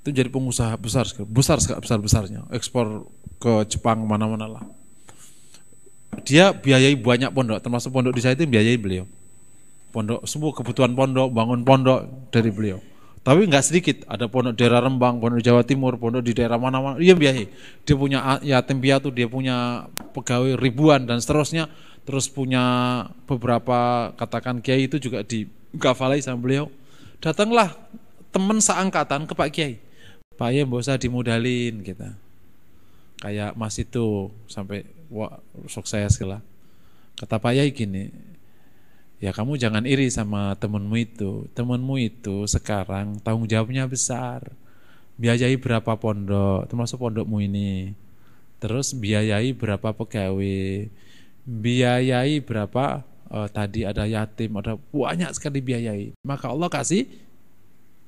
itu 0.08 0.10
jadi 0.16 0.32
pengusaha 0.32 0.72
besar 0.80 1.04
besar 1.28 1.60
besar 1.60 2.00
besarnya, 2.00 2.48
ekspor 2.56 3.12
ke 3.44 3.68
Jepang 3.68 4.08
mana-mana 4.08 4.48
lah. 4.48 4.64
Dia 6.26 6.56
biayai 6.56 6.98
banyak 6.98 7.30
pondok, 7.34 7.62
termasuk 7.62 7.94
pondok 7.94 8.16
di 8.16 8.22
saya 8.24 8.34
itu 8.34 8.48
biayai 8.50 8.78
beliau. 8.80 9.06
Pondok 9.94 10.26
semua 10.26 10.54
kebutuhan 10.54 10.94
pondok, 10.98 11.30
bangun 11.34 11.62
pondok 11.62 12.32
dari 12.34 12.50
beliau. 12.50 12.80
Tapi 13.28 13.44
nggak 13.44 13.66
sedikit, 13.66 13.98
ada 14.08 14.32
pondok 14.32 14.56
daerah 14.56 14.80
Rembang, 14.80 15.20
pondok 15.20 15.44
Jawa 15.44 15.60
Timur, 15.68 16.00
pondok 16.00 16.24
di 16.24 16.32
daerah 16.32 16.56
mana-mana, 16.56 16.96
iya 16.96 17.12
biayai. 17.12 17.52
Dia 17.84 17.96
punya 18.00 18.40
yatim 18.40 18.80
piatu, 18.80 19.12
dia 19.12 19.28
punya 19.28 19.88
pegawai 20.16 20.56
ribuan 20.56 21.04
dan 21.04 21.20
seterusnya. 21.20 21.68
Terus 22.08 22.32
punya 22.32 22.64
beberapa 23.28 24.10
katakan 24.16 24.64
kiai 24.64 24.88
itu 24.88 24.96
juga 24.96 25.28
di 25.28 25.44
gafalai 25.76 26.24
sama 26.24 26.40
beliau. 26.40 26.72
Datanglah 27.20 27.76
teman 28.32 28.64
seangkatan 28.64 29.28
ke 29.28 29.36
Pak 29.36 29.50
Kiai. 29.52 29.76
Pak 30.40 30.56
Kiai 30.56 30.64
bisa 30.64 30.96
dimodalin 30.96 31.84
kita. 31.84 32.16
Kayak 33.20 33.60
Mas 33.60 33.76
itu 33.76 34.32
sampai 34.48 34.88
wah 35.12 35.40
sukses 35.68 36.20
lah. 36.24 36.42
Kata 37.18 37.42
Pak 37.42 37.54
Yai 37.58 37.74
gini, 37.74 38.14
Ya 39.18 39.34
kamu 39.34 39.58
jangan 39.58 39.82
iri 39.90 40.14
sama 40.14 40.54
temenmu 40.62 40.94
itu. 40.94 41.50
Temenmu 41.58 41.98
itu 41.98 42.46
sekarang 42.46 43.18
tanggung 43.26 43.50
jawabnya 43.50 43.90
besar. 43.90 44.54
Biayai 45.18 45.58
berapa 45.58 45.98
pondok, 45.98 46.70
termasuk 46.70 47.02
pondokmu 47.02 47.42
ini. 47.42 47.98
Terus 48.62 48.94
biayai 48.94 49.58
berapa 49.58 49.90
pegawai. 49.90 50.86
Biayai 51.50 52.38
berapa 52.46 53.02
uh, 53.34 53.50
tadi 53.50 53.90
ada 53.90 54.06
yatim, 54.06 54.54
ada 54.62 54.78
banyak 54.94 55.34
sekali 55.34 55.66
biayai. 55.66 56.14
Maka 56.22 56.54
Allah 56.54 56.70
kasih 56.70 57.10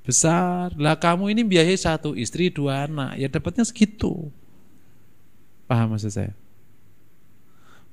besar. 0.05 0.77
Lah 0.77 0.93
kamu 0.93 1.33
ini 1.33 1.41
biayai 1.41 1.73
satu 1.73 2.13
istri, 2.13 2.53
dua 2.53 2.85
anak. 2.85 3.17
Ya 3.17 3.25
dapatnya 3.25 3.65
segitu. 3.65 4.29
Paham 5.65 5.97
maksud 5.97 6.13
saya? 6.13 6.37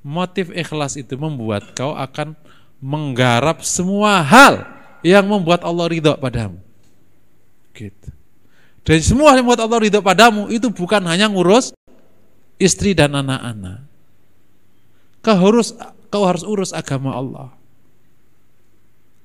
Motif 0.06 0.54
ikhlas 0.54 0.94
itu 0.94 1.18
membuat 1.18 1.74
kau 1.74 1.98
akan 1.98 2.38
menggarap 2.78 3.66
semua 3.66 4.22
hal 4.22 4.62
yang 5.02 5.26
membuat 5.26 5.66
Allah 5.66 5.90
ridho 5.90 6.14
padamu. 6.14 6.62
Gitu. 7.74 8.14
Dan 8.86 9.02
semua 9.02 9.34
yang 9.34 9.42
membuat 9.42 9.66
Allah 9.66 9.82
ridho 9.82 9.98
padamu 9.98 10.46
itu 10.46 10.70
bukan 10.70 11.02
hanya 11.10 11.26
ngurus 11.26 11.74
istri 12.54 12.94
dan 12.94 13.18
anak-anak. 13.18 13.82
Kau 15.26 15.34
harus 15.42 15.74
kau 16.06 16.22
harus 16.22 16.46
urus 16.46 16.70
agama 16.70 17.10
Allah. 17.10 17.50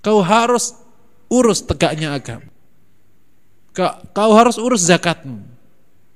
Kau 0.02 0.18
harus 0.26 0.74
urus 1.30 1.62
tegaknya 1.62 2.18
agama. 2.18 2.50
Kau, 3.72 4.02
kau 4.12 4.34
harus 4.34 4.58
urus 4.58 4.82
zakatmu. 4.84 5.46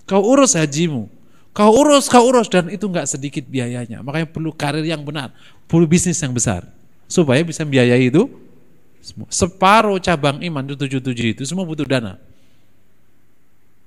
Kau 0.10 0.26
urus 0.26 0.58
hajimu. 0.58 1.08
Kau 1.56 1.72
urus, 1.72 2.12
kau 2.12 2.28
urus 2.28 2.52
dan 2.52 2.68
itu 2.68 2.84
nggak 2.84 3.08
sedikit 3.08 3.48
biayanya. 3.48 4.04
Makanya 4.04 4.28
perlu 4.28 4.52
karir 4.52 4.84
yang 4.84 5.00
benar, 5.08 5.32
perlu 5.72 5.88
bisnis 5.88 6.20
yang 6.20 6.36
besar 6.36 6.68
supaya 7.08 7.40
bisa 7.48 7.64
biayai 7.64 8.12
itu 8.12 8.28
semua. 9.00 9.32
Separuh 9.32 9.96
cabang 10.04 10.44
iman 10.44 10.68
itu 10.68 10.76
tujuh 10.76 11.00
tujuh 11.00 11.28
itu 11.32 11.48
semua 11.48 11.64
butuh 11.64 11.88
dana. 11.88 12.20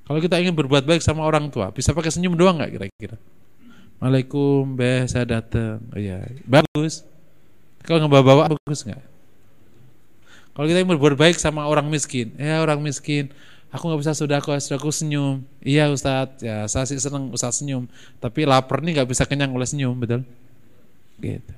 Kalau 0.08 0.24
kita 0.24 0.40
ingin 0.40 0.56
berbuat 0.56 0.88
baik 0.88 1.04
sama 1.04 1.20
orang 1.20 1.52
tua, 1.52 1.68
bisa 1.68 1.92
pakai 1.92 2.08
senyum 2.08 2.32
doang 2.32 2.56
nggak 2.56 2.72
kira-kira? 2.72 3.20
Waalaikum, 4.00 4.72
beh, 4.72 5.04
saya 5.04 5.28
datang. 5.28 5.84
Oh, 5.92 6.00
iya, 6.00 6.24
bagus. 6.48 7.04
Kalau 7.84 8.00
nggak 8.08 8.24
bawa 8.24 8.48
bagus 8.48 8.88
nggak? 8.88 9.04
Kalau 10.56 10.66
kita 10.66 10.80
ingin 10.80 10.90
berbuat 10.96 11.20
baik 11.20 11.36
sama 11.36 11.68
orang 11.68 11.92
miskin, 11.92 12.32
ya 12.40 12.64
orang 12.64 12.80
miskin, 12.80 13.28
aku 13.68 13.82
nggak 13.88 14.00
bisa 14.00 14.12
sudah 14.16 14.40
sudah 14.40 14.78
aku 14.80 14.92
senyum. 14.92 15.44
Iya 15.60 15.92
Ustadz, 15.92 16.40
ya 16.40 16.64
saya 16.68 16.84
sih 16.88 16.96
seneng 16.96 17.28
Ustadz 17.32 17.60
senyum. 17.60 17.84
Tapi 18.20 18.48
lapar 18.48 18.80
nih 18.80 19.00
nggak 19.00 19.08
bisa 19.08 19.28
kenyang 19.28 19.52
oleh 19.52 19.68
senyum, 19.68 19.96
betul? 19.96 20.24
Gitu. 21.20 21.54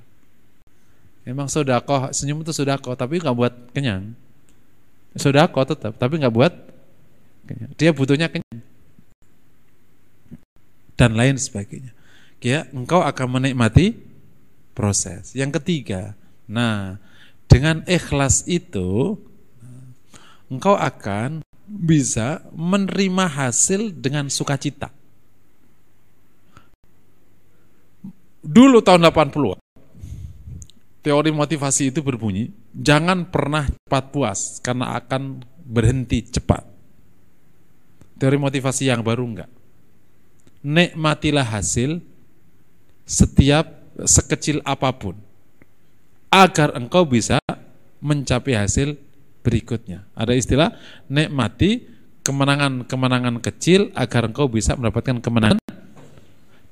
Memang 1.21 1.47
sodako, 1.47 2.09
senyum 2.11 2.41
itu 2.41 2.51
sodako, 2.51 2.97
tapi 2.97 3.21
nggak 3.21 3.35
buat 3.37 3.53
kenyang. 3.71 4.17
Sodako 5.15 5.61
tetap, 5.63 5.93
tapi 5.95 6.17
nggak 6.17 6.33
buat 6.33 6.53
kenyang. 7.45 7.71
Dia 7.77 7.91
butuhnya 7.93 8.27
kenyang. 8.27 8.63
Dan 10.97 11.17
lain 11.17 11.37
sebagainya. 11.37 11.93
Ya, 12.41 12.65
engkau 12.73 13.05
akan 13.05 13.37
menikmati 13.37 14.01
proses. 14.73 15.37
Yang 15.37 15.61
ketiga, 15.61 16.17
nah 16.49 16.97
dengan 17.45 17.85
ikhlas 17.85 18.47
itu 18.49 19.19
engkau 20.49 20.73
akan 20.73 21.45
bisa 21.71 22.43
menerima 22.51 23.25
hasil 23.31 23.95
dengan 23.95 24.27
sukacita. 24.27 24.91
Dulu 28.43 28.83
tahun 28.83 29.07
80 29.07 29.61
teori 31.01 31.31
motivasi 31.33 31.89
itu 31.89 32.05
berbunyi, 32.05 32.53
jangan 32.77 33.25
pernah 33.29 33.65
cepat 33.65 34.05
puas 34.13 34.39
karena 34.61 34.97
akan 34.97 35.41
berhenti 35.65 36.25
cepat. 36.25 36.65
Teori 38.21 38.37
motivasi 38.37 38.91
yang 38.91 39.01
baru 39.01 39.25
enggak. 39.25 39.49
Nikmatilah 40.61 41.47
hasil 41.47 42.05
setiap 43.01 43.81
sekecil 44.05 44.61
apa 44.61 44.93
pun 44.93 45.17
agar 46.29 46.77
engkau 46.77 47.01
bisa 47.01 47.41
mencapai 47.97 48.53
hasil 48.53 48.93
berikutnya. 49.41 50.05
Ada 50.13 50.33
istilah 50.37 50.69
nikmati 51.09 51.85
kemenangan-kemenangan 52.21 53.41
kecil 53.41 53.89
agar 53.97 54.29
engkau 54.29 54.45
bisa 54.45 54.77
mendapatkan 54.77 55.17
kemenangan 55.17 55.61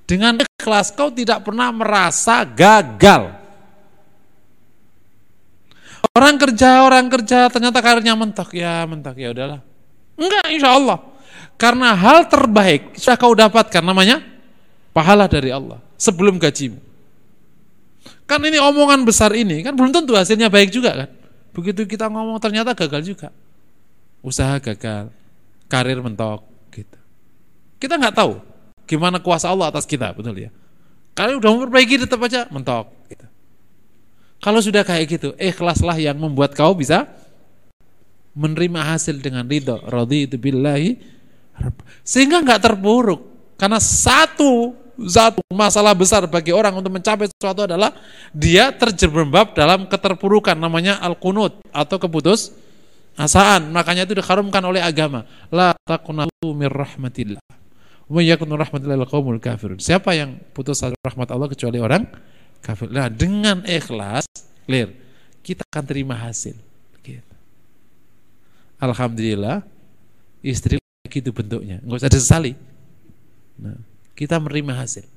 dengan 0.06 0.42
ikhlas 0.42 0.94
kau 0.94 1.10
tidak 1.10 1.46
pernah 1.46 1.70
merasa 1.74 2.42
gagal 2.46 3.40
Orang 6.16 6.36
kerja, 6.42 6.84
orang 6.84 7.06
kerja, 7.12 7.48
ternyata 7.52 7.80
karirnya 7.84 8.16
mentok. 8.18 8.56
Ya 8.56 8.84
mentok, 8.88 9.20
ya 9.20 9.30
udahlah. 9.36 9.60
Enggak, 10.16 10.46
insya 10.52 10.76
Allah. 10.76 10.98
Karena 11.60 11.92
hal 11.92 12.28
terbaik 12.32 12.96
sudah 12.96 13.20
kau 13.20 13.36
dapatkan 13.36 13.84
namanya 13.84 14.24
pahala 14.96 15.28
dari 15.28 15.52
Allah 15.52 15.84
sebelum 16.00 16.40
gajimu. 16.40 16.80
Kan 18.24 18.40
ini 18.48 18.56
omongan 18.62 19.04
besar 19.04 19.36
ini 19.36 19.60
kan 19.60 19.76
belum 19.76 19.92
tentu 19.92 20.16
hasilnya 20.16 20.48
baik 20.48 20.72
juga 20.72 20.96
kan. 20.96 21.10
Begitu 21.54 21.86
kita 21.90 22.08
ngomong 22.08 22.38
ternyata 22.38 22.78
gagal 22.78 23.02
juga. 23.04 23.30
Usaha 24.20 24.60
gagal, 24.60 25.10
karir 25.72 26.00
mentok 26.04 26.44
gitu. 26.76 27.00
Kita 27.80 27.96
nggak 27.96 28.16
tahu 28.16 28.34
gimana 28.90 29.22
kuasa 29.22 29.48
Allah 29.48 29.70
atas 29.72 29.88
kita, 29.88 30.12
betul 30.12 30.36
ya. 30.36 30.52
Kalau 31.16 31.40
udah 31.40 31.52
memperbaiki 31.52 32.04
tetap 32.04 32.20
aja 32.26 32.48
mentok 32.52 32.92
gitu. 33.12 33.28
Kalau 34.40 34.60
sudah 34.64 34.88
kayak 34.88 35.06
gitu, 35.08 35.30
ikhlaslah 35.36 36.00
yang 36.00 36.16
membuat 36.16 36.56
kau 36.56 36.72
bisa 36.72 37.08
menerima 38.40 38.96
hasil 38.96 39.20
dengan 39.20 39.44
ridho. 39.44 39.84
itu 40.10 40.40
billahi 40.40 40.96
sehingga 42.08 42.40
nggak 42.40 42.62
terpuruk. 42.64 43.22
Karena 43.60 43.84
satu 43.84 44.72
satu 45.08 45.40
masalah 45.54 45.96
besar 45.96 46.28
bagi 46.28 46.52
orang 46.52 46.76
untuk 46.76 46.92
mencapai 46.92 47.30
sesuatu 47.32 47.64
adalah 47.64 47.96
dia 48.36 48.74
terjerembab 48.74 49.56
dalam 49.56 49.88
keterpurukan 49.88 50.58
namanya 50.58 51.00
al-qunut 51.00 51.62
atau 51.72 51.96
keputus 52.02 52.52
asaan. 53.16 53.72
Makanya 53.72 54.04
itu 54.04 54.20
diharumkan 54.20 54.64
oleh 54.64 54.84
agama. 54.84 55.24
La 55.54 55.76
taqnatu 55.88 56.52
mir 56.52 56.72
rahmatillah. 56.72 57.44
Wa 58.10 58.22
yakunu 58.24 58.58
kafirun. 59.38 59.78
Siapa 59.78 60.18
yang 60.18 60.42
putus 60.52 60.82
rahmat 60.82 61.30
Allah 61.30 61.48
kecuali 61.48 61.78
orang 61.78 62.04
kafir. 62.60 62.92
Nah, 62.92 63.08
dengan 63.08 63.64
ikhlas, 63.64 64.26
clear, 64.68 64.92
kita 65.46 65.64
akan 65.72 65.84
terima 65.86 66.16
hasil. 66.16 66.56
Gitu. 67.04 67.36
Alhamdulillah, 68.80 69.64
istri 70.44 70.80
itu 71.10 71.32
bentuknya, 71.34 71.82
nggak 71.82 72.06
usah 72.06 72.12
disesali. 72.12 72.54
Nah, 73.58 73.76
kita 74.20 74.36
menerima 74.36 74.76
hasil. 74.76 75.08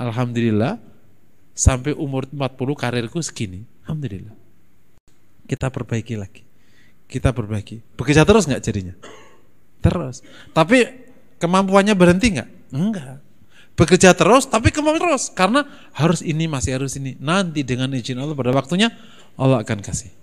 Alhamdulillah, 0.00 0.80
sampai 1.52 1.92
umur 1.92 2.24
40 2.32 2.56
karirku 2.72 3.20
segini. 3.20 3.68
Alhamdulillah. 3.84 4.32
Kita 5.44 5.68
perbaiki 5.68 6.16
lagi. 6.16 6.40
Kita 7.04 7.36
perbaiki. 7.36 7.84
Bekerja 8.00 8.24
terus 8.24 8.48
nggak 8.48 8.64
jadinya? 8.64 8.96
Terus. 9.84 10.24
Tapi 10.56 10.88
kemampuannya 11.36 11.92
berhenti 11.92 12.40
nggak? 12.40 12.48
Enggak 12.72 13.20
bekerja 13.74 14.14
terus 14.14 14.46
tapi 14.46 14.70
kemampuan 14.70 15.02
terus 15.02 15.34
karena 15.34 15.66
harus 15.90 16.22
ini 16.22 16.46
masih 16.46 16.78
harus 16.78 16.94
ini 16.94 17.18
nanti 17.18 17.66
dengan 17.66 17.90
izin 17.90 18.22
Allah 18.22 18.38
pada 18.38 18.54
waktunya 18.54 18.94
Allah 19.34 19.66
akan 19.66 19.82
kasih 19.82 20.14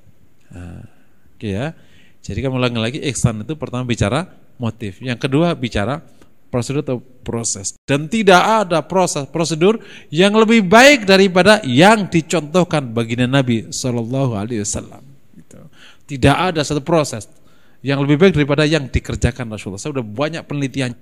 nah, 0.48 0.88
oke 1.36 1.48
ya 1.48 1.76
jadi 2.24 2.48
kamu 2.48 2.56
ulangi 2.56 2.80
lagi 2.80 3.00
ihsan 3.12 3.44
itu 3.44 3.60
pertama 3.60 3.84
bicara 3.84 4.32
motif 4.56 5.04
yang 5.04 5.20
kedua 5.20 5.52
bicara 5.52 6.00
prosedur 6.52 6.84
atau 6.84 7.00
proses 7.00 7.74
dan 7.88 8.12
tidak 8.12 8.68
ada 8.68 8.84
proses 8.84 9.24
prosedur 9.32 9.80
yang 10.12 10.36
lebih 10.36 10.68
baik 10.68 11.08
daripada 11.08 11.64
yang 11.64 12.12
dicontohkan 12.12 12.92
baginda 12.92 13.26
Nabi 13.26 13.72
Shallallahu 13.72 14.36
Alaihi 14.36 14.62
Wasallam 14.62 15.02
gitu. 15.40 15.58
tidak 16.12 16.36
ada 16.52 16.62
satu 16.62 16.84
proses 16.84 17.26
yang 17.82 18.04
lebih 18.04 18.20
baik 18.20 18.36
daripada 18.36 18.68
yang 18.68 18.92
dikerjakan 18.92 19.48
Rasulullah 19.48 19.80
saya 19.80 19.96
sudah 19.96 20.06
banyak 20.06 20.44
penelitian 20.46 20.94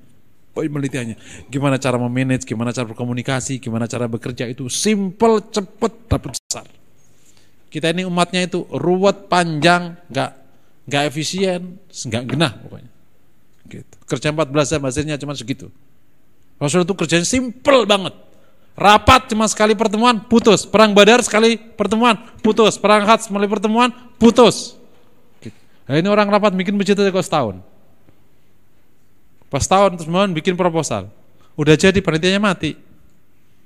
penelitiannya. 0.54 1.48
Gimana 1.48 1.80
cara 1.80 1.96
memanage, 1.96 2.44
gimana 2.44 2.76
cara 2.76 2.90
berkomunikasi, 2.90 3.62
gimana 3.64 3.88
cara 3.88 4.10
bekerja 4.10 4.50
itu 4.50 4.68
simple, 4.68 5.40
cepet, 5.54 5.94
dapat 6.10 6.36
besar. 6.36 6.68
Kita 7.70 7.94
ini 7.94 8.04
umatnya 8.04 8.50
itu 8.50 8.66
ruwet, 8.74 9.30
panjang, 9.30 9.96
nggak 10.10 10.32
nggak 10.90 11.04
efisien, 11.06 11.78
nggak 11.88 12.24
genah 12.34 12.52
pokoknya. 12.66 12.92
Gitu. 13.68 13.96
Kerja 14.08 14.32
14 14.32 14.72
jam 14.72 14.82
hasilnya 14.86 15.16
cuma 15.20 15.34
segitu. 15.36 15.68
Rasul 16.60 16.84
itu 16.84 16.94
kerjanya 16.96 17.28
simple 17.28 17.88
banget. 17.88 18.16
Rapat 18.80 19.32
cuma 19.32 19.44
sekali 19.48 19.76
pertemuan, 19.76 20.20
putus. 20.24 20.64
Perang 20.64 20.96
badar 20.96 21.20
sekali 21.20 21.60
pertemuan, 21.60 22.16
putus. 22.40 22.80
Perang 22.80 23.04
hads 23.04 23.28
sekali 23.28 23.48
pertemuan, 23.48 23.92
putus. 24.16 24.80
Gitu. 25.44 25.56
Nah, 25.88 26.00
ini 26.00 26.08
orang 26.08 26.32
rapat 26.32 26.56
bikin 26.56 26.76
masjid 26.80 26.96
kok 26.96 27.24
setahun. 27.24 27.60
Pas 29.50 29.66
tahun 29.66 30.00
terus 30.00 30.08
mohon 30.08 30.32
bikin 30.32 30.54
proposal. 30.56 31.10
Udah 31.60 31.76
jadi 31.76 32.00
penelitiannya 32.00 32.40
mati. 32.40 32.72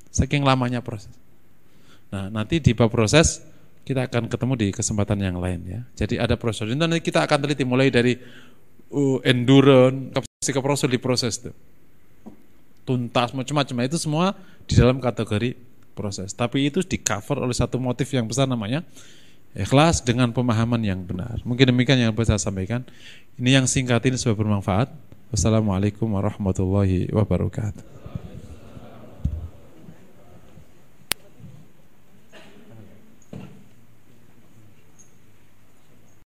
Saking 0.10 0.42
lamanya 0.42 0.82
proses. 0.82 1.14
Nah, 2.14 2.30
nanti 2.30 2.62
di 2.62 2.72
bab 2.78 2.90
proses 2.94 3.42
kita 3.84 4.08
akan 4.08 4.32
ketemu 4.32 4.54
di 4.56 4.68
kesempatan 4.70 5.20
yang 5.20 5.38
lain 5.42 5.60
ya. 5.68 5.82
Jadi 5.94 6.16
ada 6.22 6.40
proses. 6.40 6.70
Nanti 6.72 7.04
kita 7.04 7.26
akan 7.26 7.38
teliti 7.44 7.68
mulai 7.68 7.92
dari 7.92 8.16
uh, 8.94 9.18
endurance, 9.26 10.14
kapasitas 10.14 10.64
proses 10.64 10.88
di 10.88 11.00
proses 11.02 11.34
itu 11.42 11.52
tuntas 12.84 13.32
macam-macam 13.32 13.88
itu 13.88 13.98
semua 14.00 14.36
di 14.68 14.76
dalam 14.76 15.00
kategori 15.00 15.56
proses. 15.96 16.36
Tapi 16.36 16.68
itu 16.68 16.84
di 16.84 17.00
cover 17.00 17.40
oleh 17.44 17.56
satu 17.56 17.80
motif 17.80 18.12
yang 18.12 18.28
besar 18.28 18.48
namanya 18.48 18.84
ikhlas 19.56 20.04
dengan 20.04 20.34
pemahaman 20.36 20.82
yang 20.84 21.00
benar. 21.04 21.40
Mungkin 21.48 21.72
demikian 21.72 22.00
yang 22.00 22.12
bisa 22.14 22.36
saya 22.36 22.52
sampaikan. 22.52 22.84
Ini 23.40 23.62
yang 23.62 23.66
singkat 23.66 24.04
ini 24.06 24.20
supaya 24.20 24.38
bermanfaat. 24.38 24.92
Wassalamualaikum 25.34 26.06
warahmatullahi 26.14 27.10
wabarakatuh. 27.10 28.03